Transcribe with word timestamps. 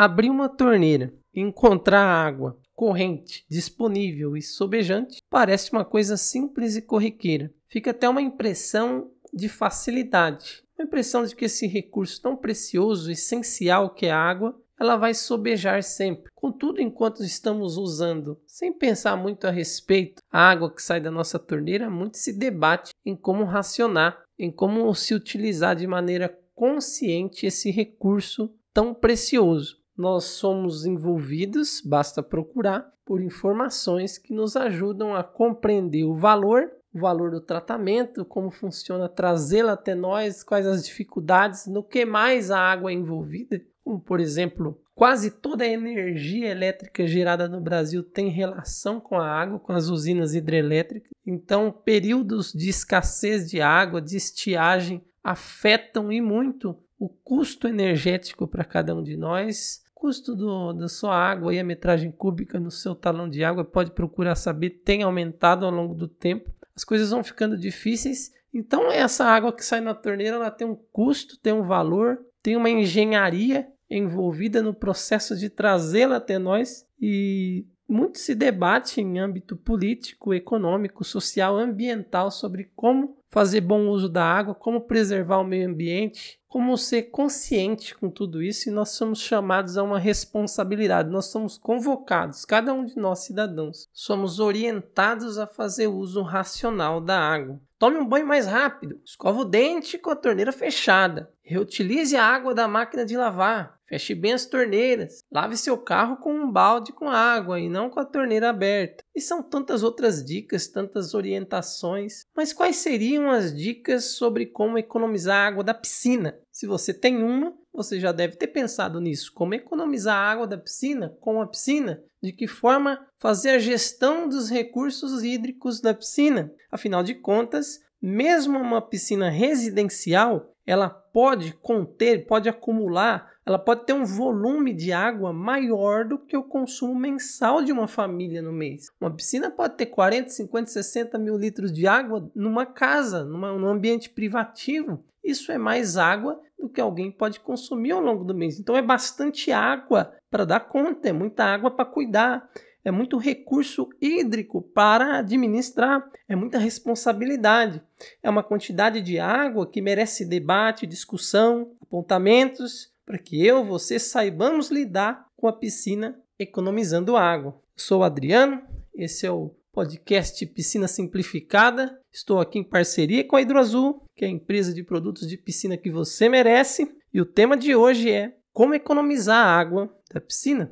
Abrir 0.00 0.30
uma 0.30 0.48
torneira 0.48 1.12
e 1.34 1.40
encontrar 1.40 2.04
água 2.04 2.56
corrente, 2.72 3.44
disponível 3.50 4.36
e 4.36 4.40
sobejante 4.40 5.20
parece 5.28 5.72
uma 5.72 5.84
coisa 5.84 6.16
simples 6.16 6.76
e 6.76 6.82
corriqueira. 6.82 7.52
Fica 7.66 7.90
até 7.90 8.08
uma 8.08 8.22
impressão 8.22 9.10
de 9.34 9.48
facilidade, 9.48 10.62
uma 10.78 10.86
impressão 10.86 11.24
de 11.24 11.34
que 11.34 11.46
esse 11.46 11.66
recurso 11.66 12.22
tão 12.22 12.36
precioso, 12.36 13.10
essencial 13.10 13.90
que 13.90 14.06
é 14.06 14.12
a 14.12 14.20
água, 14.20 14.56
ela 14.78 14.94
vai 14.94 15.12
sobejar 15.14 15.82
sempre. 15.82 16.30
Contudo, 16.32 16.80
enquanto 16.80 17.24
estamos 17.24 17.76
usando, 17.76 18.40
sem 18.46 18.72
pensar 18.72 19.16
muito 19.16 19.48
a 19.48 19.50
respeito, 19.50 20.22
a 20.30 20.48
água 20.48 20.72
que 20.72 20.80
sai 20.80 21.00
da 21.00 21.10
nossa 21.10 21.40
torneira, 21.40 21.90
muito 21.90 22.18
se 22.18 22.32
debate 22.32 22.92
em 23.04 23.16
como 23.16 23.42
racionar, 23.42 24.22
em 24.38 24.52
como 24.52 24.94
se 24.94 25.12
utilizar 25.12 25.74
de 25.74 25.88
maneira 25.88 26.32
consciente 26.54 27.46
esse 27.46 27.72
recurso 27.72 28.54
tão 28.72 28.94
precioso. 28.94 29.76
Nós 29.98 30.24
somos 30.24 30.86
envolvidos, 30.86 31.82
basta 31.84 32.22
procurar, 32.22 32.88
por 33.04 33.20
informações 33.20 34.16
que 34.16 34.32
nos 34.32 34.54
ajudam 34.56 35.14
a 35.14 35.24
compreender 35.24 36.04
o 36.04 36.14
valor 36.14 36.70
o 36.94 37.00
valor 37.00 37.30
do 37.30 37.40
tratamento, 37.40 38.24
como 38.24 38.50
funciona 38.50 39.08
trazê-la 39.08 39.72
até 39.72 39.94
nós, 39.94 40.42
quais 40.42 40.66
as 40.66 40.84
dificuldades, 40.84 41.66
no 41.66 41.82
que 41.82 42.04
mais 42.04 42.50
a 42.50 42.58
água 42.58 42.90
é 42.90 42.94
envolvida, 42.94 43.60
como 43.84 44.00
por 44.00 44.20
exemplo, 44.20 44.80
quase 44.94 45.30
toda 45.30 45.64
a 45.64 45.68
energia 45.68 46.48
elétrica 46.48 47.06
gerada 47.06 47.48
no 47.48 47.60
Brasil 47.60 48.02
tem 48.02 48.28
relação 48.28 49.00
com 49.00 49.16
a 49.16 49.26
água, 49.26 49.58
com 49.58 49.72
as 49.72 49.88
usinas 49.88 50.34
hidrelétricas. 50.34 51.10
Então, 51.26 51.70
períodos 51.70 52.52
de 52.52 52.68
escassez 52.68 53.48
de 53.48 53.60
água, 53.60 54.00
de 54.00 54.16
estiagem, 54.16 55.02
afetam 55.22 56.10
e 56.10 56.20
muito 56.20 56.76
o 56.98 57.08
custo 57.08 57.68
energético 57.68 58.48
para 58.48 58.64
cada 58.64 58.94
um 58.94 59.02
de 59.02 59.16
nós, 59.16 59.82
custo 59.98 60.34
do, 60.34 60.72
da 60.72 60.88
sua 60.88 61.14
água 61.14 61.52
e 61.52 61.58
a 61.58 61.64
metragem 61.64 62.10
cúbica 62.10 62.60
no 62.60 62.70
seu 62.70 62.94
talão 62.94 63.28
de 63.28 63.42
água, 63.42 63.64
pode 63.64 63.90
procurar 63.90 64.34
saber, 64.34 64.70
tem 64.70 65.02
aumentado 65.02 65.66
ao 65.66 65.72
longo 65.72 65.94
do 65.94 66.06
tempo 66.06 66.50
as 66.78 66.84
coisas 66.84 67.10
vão 67.10 67.24
ficando 67.24 67.58
difíceis. 67.58 68.32
Então 68.54 68.90
essa 68.92 69.24
água 69.24 69.52
que 69.52 69.64
sai 69.64 69.80
na 69.80 69.94
torneira, 69.94 70.36
ela 70.36 70.50
tem 70.50 70.64
um 70.64 70.76
custo, 70.92 71.36
tem 71.36 71.52
um 71.52 71.64
valor, 71.64 72.20
tem 72.40 72.56
uma 72.56 72.70
engenharia 72.70 73.66
envolvida 73.90 74.62
no 74.62 74.72
processo 74.72 75.36
de 75.36 75.50
trazê-la 75.50 76.16
até 76.16 76.38
nós 76.38 76.86
e 77.00 77.66
muito 77.88 78.18
se 78.18 78.32
debate 78.32 79.00
em 79.00 79.18
âmbito 79.18 79.56
político, 79.56 80.32
econômico, 80.32 81.02
social, 81.02 81.56
ambiental 81.56 82.30
sobre 82.30 82.70
como 82.76 83.17
fazer 83.30 83.60
bom 83.60 83.88
uso 83.88 84.08
da 84.08 84.24
água, 84.24 84.54
como 84.54 84.80
preservar 84.80 85.38
o 85.38 85.44
meio 85.44 85.68
ambiente, 85.68 86.40
como 86.48 86.76
ser 86.78 87.04
consciente 87.04 87.94
com 87.94 88.10
tudo 88.10 88.42
isso 88.42 88.68
e 88.68 88.72
nós 88.72 88.90
somos 88.90 89.20
chamados 89.20 89.76
a 89.76 89.82
uma 89.82 89.98
responsabilidade. 89.98 91.10
Nós 91.10 91.26
somos 91.26 91.58
convocados, 91.58 92.44
cada 92.44 92.72
um 92.72 92.84
de 92.84 92.96
nós 92.96 93.20
cidadãos, 93.20 93.88
somos 93.92 94.40
orientados 94.40 95.38
a 95.38 95.46
fazer 95.46 95.88
uso 95.88 96.22
racional 96.22 97.00
da 97.00 97.18
água. 97.18 97.60
Tome 97.78 97.98
um 97.98 98.06
banho 98.06 98.26
mais 98.26 98.46
rápido, 98.46 99.00
escova 99.04 99.40
o 99.40 99.44
dente 99.44 99.98
com 99.98 100.10
a 100.10 100.16
torneira 100.16 100.50
fechada, 100.50 101.30
reutilize 101.42 102.16
a 102.16 102.24
água 102.24 102.54
da 102.54 102.66
máquina 102.66 103.04
de 103.04 103.16
lavar, 103.16 103.77
Feche 103.88 104.14
bem 104.14 104.34
as 104.34 104.44
torneiras. 104.44 105.24
Lave 105.32 105.56
seu 105.56 105.78
carro 105.78 106.18
com 106.18 106.32
um 106.32 106.52
balde 106.52 106.92
com 106.92 107.08
água 107.08 107.58
e 107.58 107.68
não 107.68 107.88
com 107.88 107.98
a 107.98 108.04
torneira 108.04 108.50
aberta. 108.50 109.02
E 109.14 109.20
são 109.20 109.42
tantas 109.42 109.82
outras 109.82 110.22
dicas, 110.22 110.68
tantas 110.68 111.14
orientações. 111.14 112.26
Mas 112.36 112.52
quais 112.52 112.76
seriam 112.76 113.30
as 113.30 113.54
dicas 113.54 114.12
sobre 114.16 114.44
como 114.46 114.76
economizar 114.76 115.46
água 115.46 115.64
da 115.64 115.72
piscina? 115.72 116.38
Se 116.52 116.66
você 116.66 116.92
tem 116.92 117.22
uma, 117.22 117.56
você 117.72 117.98
já 117.98 118.12
deve 118.12 118.36
ter 118.36 118.48
pensado 118.48 119.00
nisso. 119.00 119.32
Como 119.32 119.54
economizar 119.54 120.16
a 120.16 120.32
água 120.32 120.46
da 120.46 120.58
piscina 120.58 121.16
com 121.20 121.40
a 121.40 121.46
piscina? 121.46 122.02
De 122.22 122.32
que 122.32 122.46
forma 122.46 123.06
fazer 123.18 123.50
a 123.50 123.58
gestão 123.58 124.28
dos 124.28 124.50
recursos 124.50 125.22
hídricos 125.22 125.80
da 125.80 125.94
piscina? 125.94 126.52
Afinal 126.70 127.02
de 127.02 127.14
contas, 127.14 127.80
mesmo 128.02 128.58
uma 128.58 128.82
piscina 128.82 129.30
residencial, 129.30 130.52
ela 130.66 130.90
pode 130.90 131.52
conter, 131.52 132.26
pode 132.26 132.48
acumular 132.48 133.32
ela 133.48 133.58
pode 133.58 133.86
ter 133.86 133.94
um 133.94 134.04
volume 134.04 134.74
de 134.74 134.92
água 134.92 135.32
maior 135.32 136.04
do 136.04 136.18
que 136.18 136.36
o 136.36 136.42
consumo 136.42 136.94
mensal 136.94 137.62
de 137.64 137.72
uma 137.72 137.88
família 137.88 138.42
no 138.42 138.52
mês. 138.52 138.88
Uma 139.00 139.10
piscina 139.10 139.50
pode 139.50 139.74
ter 139.74 139.86
40, 139.86 140.28
50, 140.28 140.68
60 140.68 141.18
mil 141.18 141.34
litros 141.34 141.72
de 141.72 141.86
água 141.86 142.30
numa 142.34 142.66
casa, 142.66 143.24
numa, 143.24 143.56
num 143.56 143.68
ambiente 143.68 144.10
privativo. 144.10 145.02
Isso 145.24 145.50
é 145.50 145.56
mais 145.56 145.96
água 145.96 146.38
do 146.58 146.68
que 146.68 146.78
alguém 146.78 147.10
pode 147.10 147.40
consumir 147.40 147.92
ao 147.92 148.02
longo 148.02 148.22
do 148.22 148.34
mês. 148.34 148.60
Então 148.60 148.76
é 148.76 148.82
bastante 148.82 149.50
água 149.50 150.12
para 150.30 150.44
dar 150.44 150.60
conta, 150.60 151.08
é 151.08 151.12
muita 151.12 151.44
água 151.44 151.70
para 151.70 151.86
cuidar 151.86 152.50
é 152.84 152.90
muito 152.90 153.18
recurso 153.18 153.90
hídrico 154.00 154.62
para 154.62 155.18
administrar, 155.18 156.08
é 156.26 156.34
muita 156.34 156.58
responsabilidade. 156.58 157.82
É 158.22 158.30
uma 158.30 158.42
quantidade 158.42 159.02
de 159.02 159.18
água 159.18 159.68
que 159.68 159.82
merece 159.82 160.24
debate, 160.24 160.86
discussão, 160.86 161.72
apontamentos 161.82 162.90
para 163.08 163.16
que 163.16 163.42
eu, 163.42 163.64
você 163.64 163.98
saibamos 163.98 164.70
lidar 164.70 165.28
com 165.34 165.48
a 165.48 165.52
piscina 165.52 166.20
economizando 166.38 167.16
água. 167.16 167.58
sou 167.74 168.02
Adriano, 168.02 168.62
esse 168.94 169.24
é 169.24 169.30
o 169.30 169.54
podcast 169.72 170.44
Piscina 170.44 170.86
Simplificada. 170.86 171.98
Estou 172.12 172.38
aqui 172.38 172.58
em 172.58 172.62
parceria 172.62 173.26
com 173.26 173.34
a 173.34 173.40
Hidroazul, 173.40 174.02
que 174.14 174.26
é 174.26 174.28
a 174.28 174.30
empresa 174.30 174.74
de 174.74 174.84
produtos 174.84 175.26
de 175.26 175.38
piscina 175.38 175.78
que 175.78 175.90
você 175.90 176.28
merece. 176.28 176.94
E 177.10 177.18
o 177.18 177.24
tema 177.24 177.56
de 177.56 177.74
hoje 177.74 178.10
é 178.10 178.36
como 178.52 178.74
economizar 178.74 179.38
a 179.38 179.58
água 179.58 179.90
da 180.12 180.20
piscina. 180.20 180.70